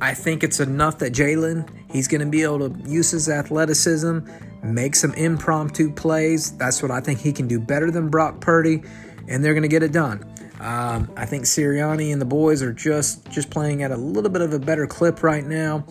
I 0.00 0.14
think 0.14 0.44
it's 0.44 0.60
enough 0.60 0.98
that 0.98 1.12
Jalen, 1.12 1.68
he's 1.90 2.06
going 2.06 2.20
to 2.20 2.28
be 2.28 2.44
able 2.44 2.70
to 2.70 2.88
use 2.88 3.10
his 3.10 3.28
athleticism, 3.28 4.20
make 4.62 4.94
some 4.94 5.12
impromptu 5.14 5.92
plays. 5.92 6.56
That's 6.56 6.80
what 6.80 6.92
I 6.92 7.00
think 7.00 7.18
he 7.18 7.32
can 7.32 7.48
do 7.48 7.58
better 7.58 7.90
than 7.90 8.08
Brock 8.08 8.40
Purdy, 8.40 8.84
and 9.26 9.44
they're 9.44 9.54
going 9.54 9.62
to 9.62 9.68
get 9.68 9.82
it 9.82 9.90
done. 9.90 10.24
Um, 10.60 11.10
I 11.16 11.26
think 11.26 11.44
Sirianni 11.44 12.12
and 12.12 12.20
the 12.20 12.26
boys 12.26 12.62
are 12.62 12.72
just 12.72 13.28
just 13.30 13.50
playing 13.50 13.82
at 13.82 13.90
a 13.90 13.96
little 13.96 14.30
bit 14.30 14.42
of 14.42 14.52
a 14.52 14.60
better 14.60 14.86
clip 14.86 15.24
right 15.24 15.44
now, 15.44 15.86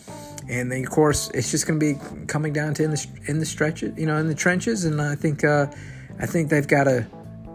and 0.49 0.71
then 0.71 0.83
of 0.83 0.89
course 0.89 1.29
it's 1.33 1.51
just 1.51 1.67
going 1.67 1.79
to 1.79 1.93
be 1.93 2.25
coming 2.27 2.53
down 2.53 2.73
to 2.75 2.83
in 2.83 2.91
the 2.91 3.07
in 3.27 3.39
the 3.39 3.45
stretches, 3.45 3.97
you 3.97 4.05
know, 4.05 4.17
in 4.17 4.27
the 4.27 4.35
trenches, 4.35 4.85
and 4.85 5.01
I 5.01 5.15
think 5.15 5.43
uh, 5.43 5.67
I 6.19 6.25
think 6.25 6.49
they've 6.49 6.67
got 6.67 6.87
a 6.87 7.07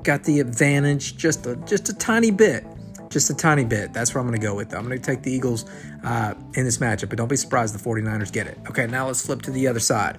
got 0.03 0.25
the 0.25 0.41
advantage 0.41 1.17
just 1.17 1.47
a 1.47 1.57
just 1.67 1.89
a 1.89 1.95
tiny 1.95 2.31
bit 2.31 2.65
just 3.09 3.31
a 3.31 3.35
tiny 3.35 3.65
bit. 3.65 3.93
That's 3.93 4.15
where 4.15 4.21
I'm 4.21 4.27
going 4.27 4.39
to 4.39 4.47
go 4.47 4.55
with. 4.55 4.71
Them. 4.71 4.81
I'm 4.81 4.87
going 4.87 5.01
to 5.01 5.05
take 5.05 5.23
the 5.23 5.31
Eagles 5.31 5.65
uh, 6.05 6.35
in 6.55 6.65
this 6.65 6.79
matchup, 6.79 7.09
but 7.09 7.19
don't 7.19 7.29
be 7.29 7.37
surprised 7.37 7.75
the 7.75 7.79
49ers 7.79 8.33
get 8.33 8.47
it. 8.47 8.59
Okay, 8.69 8.87
now 8.87 9.07
let's 9.07 9.25
flip 9.25 9.43
to 9.43 9.51
the 9.51 9.69
other 9.69 9.81
side. 9.81 10.19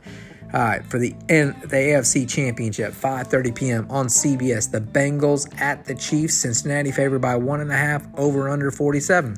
All 0.53 0.61
right, 0.61 0.85
for 0.85 0.97
the 0.97 1.13
N- 1.27 1.55
the 1.61 1.75
AFC 1.75 2.27
Championship, 2.27 2.93
5:30 2.93 3.53
p.m. 3.53 3.87
on 3.89 4.07
CBS. 4.07 4.71
The 4.71 4.79
Bengals 4.79 5.53
at 5.59 5.83
the 5.85 5.93
Chiefs. 5.93 6.35
Cincinnati 6.35 6.91
favored 6.91 7.19
by 7.19 7.35
one 7.35 7.59
and 7.59 7.69
a 7.69 7.75
half. 7.75 8.07
Over 8.15 8.47
under 8.47 8.71
47. 8.71 9.37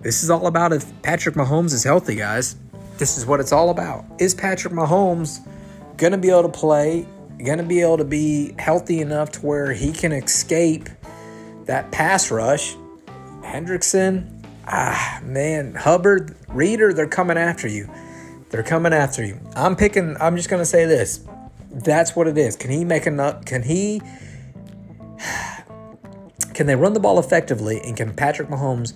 This 0.00 0.22
is 0.22 0.30
all 0.30 0.46
about 0.46 0.72
if 0.72 0.90
Patrick 1.02 1.34
Mahomes 1.34 1.74
is 1.74 1.84
healthy, 1.84 2.14
guys. 2.14 2.56
This 2.96 3.18
is 3.18 3.26
what 3.26 3.38
it's 3.38 3.52
all 3.52 3.68
about. 3.68 4.06
Is 4.18 4.34
Patrick 4.34 4.72
Mahomes 4.72 5.46
going 5.98 6.12
to 6.12 6.18
be 6.18 6.30
able 6.30 6.44
to 6.44 6.48
play? 6.48 7.06
Going 7.44 7.58
to 7.58 7.64
be 7.64 7.82
able 7.82 7.98
to 7.98 8.04
be 8.04 8.54
healthy 8.58 9.00
enough 9.00 9.32
to 9.32 9.40
where 9.40 9.72
he 9.74 9.92
can 9.92 10.12
escape 10.12 10.88
that 11.66 11.90
pass 11.92 12.30
rush, 12.30 12.76
Hendrickson, 13.42 14.42
ah, 14.66 15.20
man, 15.22 15.74
Hubbard, 15.74 16.34
Reader, 16.48 16.94
they're 16.94 17.06
coming 17.06 17.36
after 17.36 17.68
you. 17.68 17.90
They're 18.48 18.62
coming 18.62 18.94
after 18.94 19.24
you. 19.24 19.38
I'm 19.54 19.76
picking, 19.76 20.16
I'm 20.18 20.36
just 20.36 20.48
going 20.48 20.62
to 20.62 20.66
say 20.66 20.86
this. 20.86 21.24
That's 21.70 22.16
what 22.16 22.26
it 22.26 22.38
is. 22.38 22.56
Can 22.56 22.70
he 22.70 22.84
make 22.84 23.06
enough? 23.06 23.44
Can 23.44 23.62
he, 23.62 24.00
can 26.54 26.66
they 26.66 26.74
run 26.74 26.94
the 26.94 27.00
ball 27.00 27.18
effectively? 27.18 27.80
And 27.84 27.96
can 27.96 28.14
Patrick 28.14 28.48
Mahomes 28.48 28.94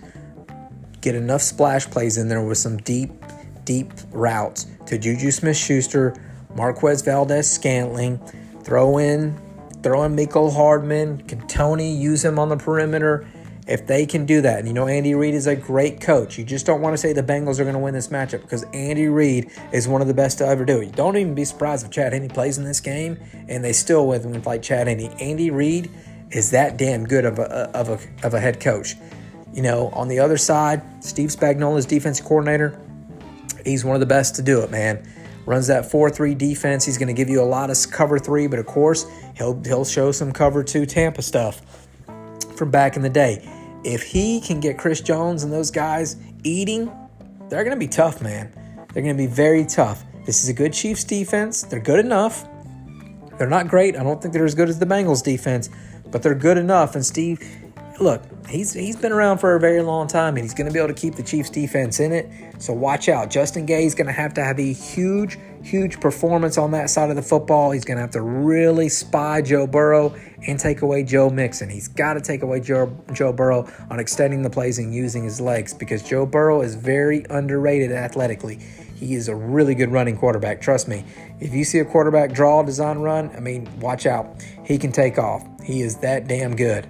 get 1.04 1.14
enough 1.14 1.42
splash 1.42 1.84
plays 1.86 2.16
in 2.16 2.28
there 2.28 2.42
with 2.42 2.56
some 2.56 2.78
deep, 2.78 3.12
deep 3.64 3.92
routes 4.10 4.66
to 4.86 4.98
Juju 4.98 5.30
Smith 5.30 5.56
Schuster, 5.56 6.16
Marquez 6.54 7.02
Valdes 7.02 7.48
Scantling, 7.48 8.18
throw 8.62 8.98
in 8.98 9.38
throw 9.82 10.02
in 10.04 10.16
Mecole 10.16 10.50
Hardman. 10.50 11.18
Can 11.28 11.46
Tony 11.46 11.94
use 11.94 12.24
him 12.24 12.38
on 12.38 12.48
the 12.48 12.56
perimeter? 12.56 13.28
If 13.66 13.86
they 13.86 14.04
can 14.04 14.26
do 14.26 14.42
that, 14.42 14.58
and 14.58 14.68
you 14.68 14.74
know 14.74 14.88
Andy 14.88 15.14
Reid 15.14 15.34
is 15.34 15.46
a 15.46 15.56
great 15.56 16.00
coach, 16.00 16.38
you 16.38 16.44
just 16.44 16.66
don't 16.66 16.82
want 16.82 16.92
to 16.94 16.98
say 16.98 17.14
the 17.14 17.22
Bengals 17.22 17.58
are 17.58 17.64
going 17.64 17.74
to 17.74 17.80
win 17.80 17.94
this 17.94 18.08
matchup 18.08 18.42
because 18.42 18.62
Andy 18.74 19.08
Reid 19.08 19.50
is 19.72 19.88
one 19.88 20.02
of 20.02 20.06
the 20.06 20.12
best 20.12 20.36
to 20.38 20.46
ever 20.46 20.66
do 20.66 20.82
it. 20.82 20.92
Don't 20.92 21.16
even 21.16 21.34
be 21.34 21.46
surprised 21.46 21.84
if 21.84 21.90
Chad 21.90 22.12
Henne 22.12 22.28
plays 22.28 22.58
in 22.58 22.64
this 22.64 22.80
game 22.80 23.18
and 23.48 23.64
they 23.64 23.72
still 23.72 24.06
win 24.06 24.22
when 24.30 24.42
fight 24.42 24.62
Chad 24.62 24.86
Henne. 24.86 25.12
Andy 25.18 25.50
Reid 25.50 25.90
is 26.30 26.50
that 26.50 26.76
damn 26.76 27.06
good 27.06 27.24
of 27.24 27.38
a, 27.38 27.70
of 27.74 27.88
a 27.88 27.98
of 28.26 28.34
a 28.34 28.40
head 28.40 28.60
coach. 28.60 28.96
You 29.54 29.62
know, 29.62 29.88
on 29.90 30.08
the 30.08 30.18
other 30.18 30.36
side, 30.36 30.82
Steve 31.02 31.30
Spagnuolo's 31.30 31.86
defense 31.86 32.20
coordinator, 32.20 32.78
he's 33.64 33.84
one 33.84 33.94
of 33.94 34.00
the 34.00 34.06
best 34.06 34.34
to 34.36 34.42
do 34.42 34.60
it, 34.60 34.70
man 34.70 35.06
runs 35.46 35.66
that 35.66 35.84
4-3 35.84 36.36
defense. 36.36 36.84
He's 36.84 36.98
going 36.98 37.08
to 37.08 37.14
give 37.14 37.28
you 37.28 37.42
a 37.42 37.44
lot 37.44 37.70
of 37.70 37.90
cover 37.90 38.18
3, 38.18 38.46
but 38.46 38.58
of 38.58 38.66
course, 38.66 39.06
he'll 39.36 39.60
he'll 39.64 39.84
show 39.84 40.12
some 40.12 40.32
cover 40.32 40.64
2 40.64 40.86
Tampa 40.86 41.22
stuff 41.22 41.60
from 42.56 42.70
back 42.70 42.96
in 42.96 43.02
the 43.02 43.10
day. 43.10 43.48
If 43.84 44.02
he 44.02 44.40
can 44.40 44.60
get 44.60 44.78
Chris 44.78 45.00
Jones 45.00 45.44
and 45.44 45.52
those 45.52 45.70
guys 45.70 46.16
eating, 46.42 46.90
they're 47.48 47.64
going 47.64 47.76
to 47.76 47.80
be 47.80 47.88
tough, 47.88 48.22
man. 48.22 48.52
They're 48.92 49.02
going 49.02 49.16
to 49.16 49.22
be 49.22 49.26
very 49.26 49.64
tough. 49.64 50.04
This 50.24 50.42
is 50.42 50.48
a 50.48 50.54
good 50.54 50.72
Chiefs 50.72 51.04
defense. 51.04 51.62
They're 51.62 51.80
good 51.80 52.00
enough. 52.00 52.48
They're 53.38 53.48
not 53.48 53.68
great. 53.68 53.96
I 53.96 54.02
don't 54.02 54.22
think 54.22 54.32
they're 54.32 54.44
as 54.44 54.54
good 54.54 54.68
as 54.68 54.78
the 54.78 54.86
Bengals 54.86 55.22
defense, 55.22 55.68
but 56.10 56.22
they're 56.22 56.34
good 56.34 56.56
enough. 56.56 56.94
And 56.94 57.04
Steve, 57.04 57.40
look, 58.00 58.22
he's 58.48 58.72
he's 58.72 58.96
been 58.96 59.12
around 59.12 59.38
for 59.38 59.54
a 59.54 59.60
very 59.60 59.82
long 59.82 60.06
time, 60.08 60.36
and 60.36 60.44
he's 60.44 60.54
going 60.54 60.66
to 60.66 60.72
be 60.72 60.78
able 60.78 60.92
to 60.94 61.00
keep 61.00 61.14
the 61.14 61.22
Chiefs 61.22 61.50
defense 61.50 62.00
in 62.00 62.12
it. 62.12 62.28
So 62.58 62.72
watch 62.72 63.08
out. 63.08 63.30
Justin 63.30 63.66
Gay 63.66 63.84
is 63.84 63.94
going 63.94 64.06
to 64.06 64.12
have 64.12 64.34
to 64.34 64.44
have 64.44 64.58
a 64.58 64.72
huge, 64.72 65.38
huge 65.62 66.00
performance 66.00 66.58
on 66.58 66.70
that 66.72 66.90
side 66.90 67.10
of 67.10 67.16
the 67.16 67.22
football. 67.22 67.70
He's 67.70 67.84
going 67.84 67.96
to 67.96 68.02
have 68.02 68.12
to 68.12 68.22
really 68.22 68.88
spy 68.88 69.42
Joe 69.42 69.66
Burrow 69.66 70.14
and 70.46 70.58
take 70.58 70.82
away 70.82 71.02
Joe 71.04 71.30
Mixon. 71.30 71.70
He's 71.70 71.88
got 71.88 72.14
to 72.14 72.20
take 72.20 72.42
away 72.42 72.60
Joe 72.60 72.96
Joe 73.12 73.32
Burrow 73.32 73.70
on 73.90 73.98
extending 73.98 74.42
the 74.42 74.50
plays 74.50 74.78
and 74.78 74.94
using 74.94 75.24
his 75.24 75.40
legs 75.40 75.72
because 75.72 76.02
Joe 76.02 76.26
Burrow 76.26 76.62
is 76.62 76.74
very 76.74 77.24
underrated 77.30 77.92
athletically. 77.92 78.58
He 78.96 79.14
is 79.14 79.28
a 79.28 79.34
really 79.34 79.74
good 79.74 79.90
running 79.90 80.16
quarterback. 80.16 80.60
Trust 80.60 80.88
me. 80.88 81.04
If 81.40 81.52
you 81.52 81.64
see 81.64 81.80
a 81.80 81.84
quarterback 81.84 82.32
draw 82.32 82.62
design 82.62 82.98
run, 82.98 83.30
I 83.36 83.40
mean, 83.40 83.68
watch 83.80 84.06
out. 84.06 84.42
He 84.64 84.78
can 84.78 84.92
take 84.92 85.18
off. 85.18 85.44
He 85.62 85.82
is 85.82 85.96
that 85.96 86.28
damn 86.28 86.54
good. 86.56 86.86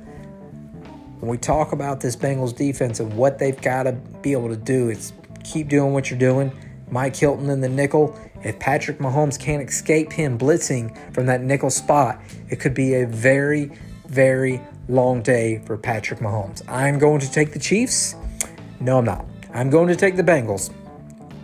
When 1.24 1.30
we 1.30 1.38
talk 1.38 1.72
about 1.72 2.02
this 2.02 2.16
Bengals 2.16 2.54
defense 2.54 3.00
and 3.00 3.10
what 3.16 3.38
they've 3.38 3.58
got 3.58 3.84
to 3.84 3.92
be 3.92 4.32
able 4.32 4.50
to 4.50 4.58
do, 4.58 4.90
it's 4.90 5.14
keep 5.42 5.70
doing 5.70 5.94
what 5.94 6.10
you're 6.10 6.18
doing. 6.18 6.52
Mike 6.90 7.16
Hilton 7.16 7.48
in 7.48 7.62
the 7.62 7.68
nickel. 7.70 8.14
If 8.42 8.58
Patrick 8.58 8.98
Mahomes 8.98 9.40
can't 9.40 9.66
escape 9.66 10.12
him 10.12 10.36
blitzing 10.36 10.94
from 11.14 11.24
that 11.24 11.40
nickel 11.40 11.70
spot, 11.70 12.20
it 12.50 12.56
could 12.56 12.74
be 12.74 12.96
a 12.96 13.06
very, 13.06 13.72
very 14.06 14.60
long 14.86 15.22
day 15.22 15.62
for 15.64 15.78
Patrick 15.78 16.20
Mahomes. 16.20 16.62
I'm 16.68 16.98
going 16.98 17.20
to 17.20 17.32
take 17.32 17.54
the 17.54 17.58
Chiefs. 17.58 18.16
No, 18.78 18.98
I'm 18.98 19.06
not. 19.06 19.24
I'm 19.54 19.70
going 19.70 19.88
to 19.88 19.96
take 19.96 20.16
the 20.16 20.22
Bengals. 20.22 20.74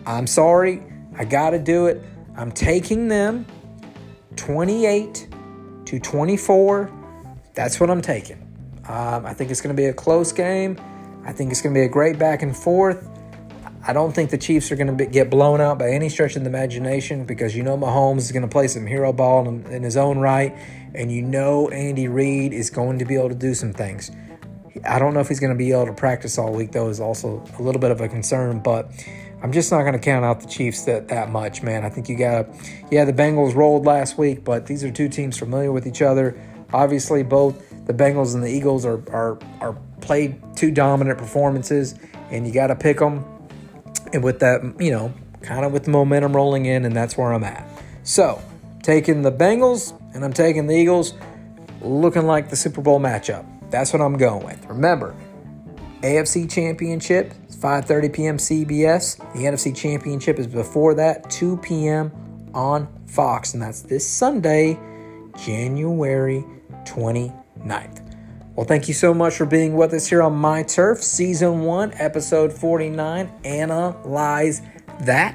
I'm 0.04 0.26
sorry. 0.26 0.82
I 1.16 1.24
got 1.24 1.50
to 1.50 1.58
do 1.58 1.86
it. 1.86 2.04
I'm 2.36 2.52
taking 2.52 3.08
them 3.08 3.46
28 4.36 5.26
to 5.86 5.98
24. 5.98 6.90
That's 7.54 7.80
what 7.80 7.88
I'm 7.88 8.02
taking. 8.02 8.49
Um, 8.88 9.26
I 9.26 9.34
think 9.34 9.50
it's 9.50 9.60
going 9.60 9.74
to 9.74 9.80
be 9.80 9.86
a 9.88 9.92
close 9.92 10.32
game. 10.32 10.80
I 11.24 11.32
think 11.32 11.50
it's 11.50 11.60
going 11.60 11.74
to 11.74 11.78
be 11.80 11.84
a 11.84 11.88
great 11.88 12.18
back 12.18 12.42
and 12.42 12.56
forth. 12.56 13.08
I 13.86 13.92
don't 13.92 14.12
think 14.12 14.30
the 14.30 14.38
Chiefs 14.38 14.70
are 14.70 14.76
going 14.76 14.96
to 14.96 15.06
get 15.06 15.30
blown 15.30 15.60
out 15.60 15.78
by 15.78 15.90
any 15.90 16.08
stretch 16.08 16.36
of 16.36 16.44
the 16.44 16.50
imagination 16.50 17.24
because 17.24 17.56
you 17.56 17.62
know 17.62 17.78
Mahomes 17.78 18.18
is 18.18 18.32
going 18.32 18.42
to 18.42 18.48
play 18.48 18.68
some 18.68 18.86
hero 18.86 19.12
ball 19.12 19.48
in, 19.48 19.64
in 19.66 19.82
his 19.82 19.96
own 19.96 20.18
right, 20.18 20.54
and 20.94 21.10
you 21.10 21.22
know 21.22 21.68
Andy 21.68 22.06
Reid 22.06 22.52
is 22.52 22.68
going 22.68 22.98
to 22.98 23.04
be 23.04 23.16
able 23.16 23.30
to 23.30 23.34
do 23.34 23.54
some 23.54 23.72
things. 23.72 24.10
I 24.86 24.98
don't 24.98 25.14
know 25.14 25.20
if 25.20 25.28
he's 25.28 25.40
going 25.40 25.52
to 25.52 25.58
be 25.58 25.72
able 25.72 25.86
to 25.86 25.92
practice 25.92 26.38
all 26.38 26.52
week, 26.52 26.72
though, 26.72 26.88
is 26.88 27.00
also 27.00 27.42
a 27.58 27.62
little 27.62 27.80
bit 27.80 27.90
of 27.90 28.00
a 28.00 28.08
concern, 28.08 28.60
but 28.60 28.90
I'm 29.42 29.52
just 29.52 29.70
not 29.70 29.80
going 29.80 29.94
to 29.94 29.98
count 29.98 30.24
out 30.24 30.40
the 30.40 30.46
Chiefs 30.46 30.84
that, 30.84 31.08
that 31.08 31.30
much, 31.30 31.62
man. 31.62 31.84
I 31.84 31.88
think 31.88 32.08
you 32.08 32.16
got 32.16 32.52
to, 32.52 32.70
yeah, 32.90 33.04
the 33.04 33.12
Bengals 33.12 33.54
rolled 33.54 33.86
last 33.86 34.18
week, 34.18 34.44
but 34.44 34.66
these 34.66 34.84
are 34.84 34.90
two 34.90 35.08
teams 35.08 35.38
familiar 35.38 35.72
with 35.72 35.86
each 35.86 36.02
other. 36.02 36.38
Obviously, 36.72 37.22
both 37.22 37.69
the 37.90 38.04
Bengals 38.04 38.34
and 38.34 38.42
the 38.42 38.48
Eagles 38.48 38.86
are, 38.86 39.02
are, 39.10 39.38
are 39.60 39.76
played 40.00 40.40
two 40.54 40.70
dominant 40.70 41.18
performances, 41.18 41.96
and 42.30 42.46
you 42.46 42.52
got 42.52 42.68
to 42.68 42.76
pick 42.76 42.98
them 42.98 43.24
and 44.12 44.22
with 44.22 44.40
that, 44.40 44.62
you 44.78 44.90
know, 44.90 45.12
kind 45.42 45.64
of 45.64 45.72
with 45.72 45.84
the 45.84 45.90
momentum 45.90 46.34
rolling 46.34 46.66
in, 46.66 46.84
and 46.84 46.94
that's 46.94 47.16
where 47.16 47.32
I'm 47.32 47.44
at. 47.44 47.66
So, 48.02 48.40
taking 48.82 49.22
the 49.22 49.32
Bengals 49.32 49.98
and 50.14 50.24
I'm 50.24 50.32
taking 50.32 50.66
the 50.66 50.74
Eagles, 50.74 51.14
looking 51.80 52.26
like 52.26 52.50
the 52.50 52.56
Super 52.56 52.80
Bowl 52.80 53.00
matchup. 53.00 53.44
That's 53.70 53.92
what 53.92 54.02
I'm 54.02 54.16
going 54.16 54.44
with. 54.44 54.64
Remember, 54.66 55.14
AFC 56.02 56.50
Championship, 56.50 57.34
5:30 57.50 58.12
p.m. 58.12 58.36
CBS. 58.36 59.16
The 59.34 59.40
NFC 59.40 59.76
Championship 59.76 60.38
is 60.38 60.46
before 60.46 60.94
that, 60.94 61.28
2 61.30 61.58
p.m. 61.58 62.12
on 62.54 62.88
Fox, 63.06 63.54
and 63.54 63.62
that's 63.62 63.82
this 63.82 64.08
Sunday, 64.08 64.78
January 65.36 66.44
29th. 67.60 68.06
Well, 68.56 68.66
thank 68.66 68.88
you 68.88 68.94
so 68.94 69.14
much 69.14 69.36
for 69.36 69.46
being 69.46 69.74
with 69.74 69.94
us 69.94 70.06
here 70.06 70.22
on 70.22 70.34
My 70.34 70.62
Turf, 70.62 71.02
Season 71.02 71.60
1, 71.60 71.94
Episode 71.94 72.52
49. 72.52 73.32
Analyze 73.44 74.62
that. 75.02 75.34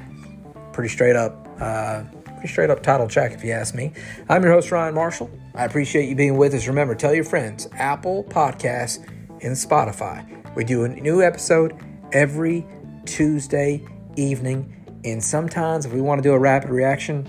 Pretty 0.72 0.88
straight 0.88 1.16
up, 1.16 1.48
uh, 1.60 2.02
pretty 2.24 2.48
straight 2.48 2.70
up 2.70 2.82
title 2.82 3.08
check, 3.08 3.32
if 3.32 3.42
you 3.42 3.52
ask 3.52 3.74
me. 3.74 3.92
I'm 4.28 4.42
your 4.42 4.52
host, 4.52 4.70
Ryan 4.70 4.94
Marshall. 4.94 5.30
I 5.54 5.64
appreciate 5.64 6.08
you 6.08 6.14
being 6.14 6.36
with 6.36 6.54
us. 6.54 6.68
Remember, 6.68 6.94
tell 6.94 7.14
your 7.14 7.24
friends, 7.24 7.68
Apple 7.72 8.24
Podcasts 8.24 8.98
and 9.42 9.56
Spotify. 9.56 10.54
We 10.54 10.64
do 10.64 10.84
a 10.84 10.88
new 10.88 11.22
episode 11.22 11.74
every 12.12 12.66
Tuesday 13.06 13.82
evening. 14.16 14.72
And 15.04 15.22
sometimes, 15.22 15.86
if 15.86 15.92
we 15.92 16.00
want 16.00 16.22
to 16.22 16.28
do 16.28 16.34
a 16.34 16.38
rapid 16.38 16.70
reaction, 16.70 17.26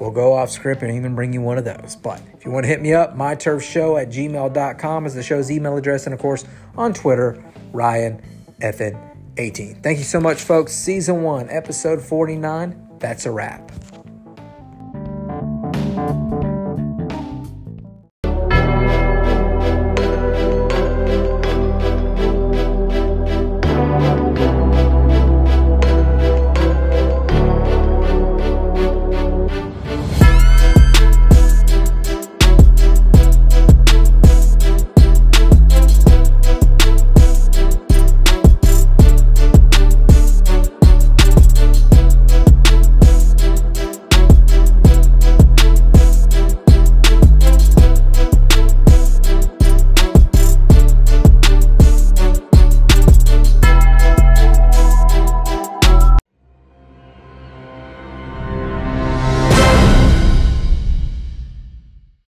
we'll 0.00 0.10
go 0.10 0.32
off 0.32 0.50
script 0.50 0.82
and 0.82 0.92
even 0.92 1.14
bring 1.14 1.32
you 1.32 1.42
one 1.42 1.58
of 1.58 1.64
those. 1.64 1.96
But 1.96 2.22
you 2.48 2.54
want 2.54 2.64
to 2.64 2.68
hit 2.68 2.80
me 2.80 2.94
up, 2.94 3.14
myturfshow 3.14 4.00
at 4.00 4.08
gmail.com 4.08 5.06
is 5.06 5.14
the 5.14 5.22
show's 5.22 5.50
email 5.50 5.76
address. 5.76 6.06
And 6.06 6.14
of 6.14 6.20
course, 6.20 6.46
on 6.76 6.94
Twitter, 6.94 7.44
Ryan 7.72 8.22
FN18. 8.60 9.82
Thank 9.82 9.98
you 9.98 10.04
so 10.04 10.18
much, 10.18 10.38
folks. 10.38 10.72
Season 10.72 11.22
one, 11.22 11.50
episode 11.50 12.00
49. 12.00 12.96
That's 12.98 13.26
a 13.26 13.30
wrap. 13.30 13.70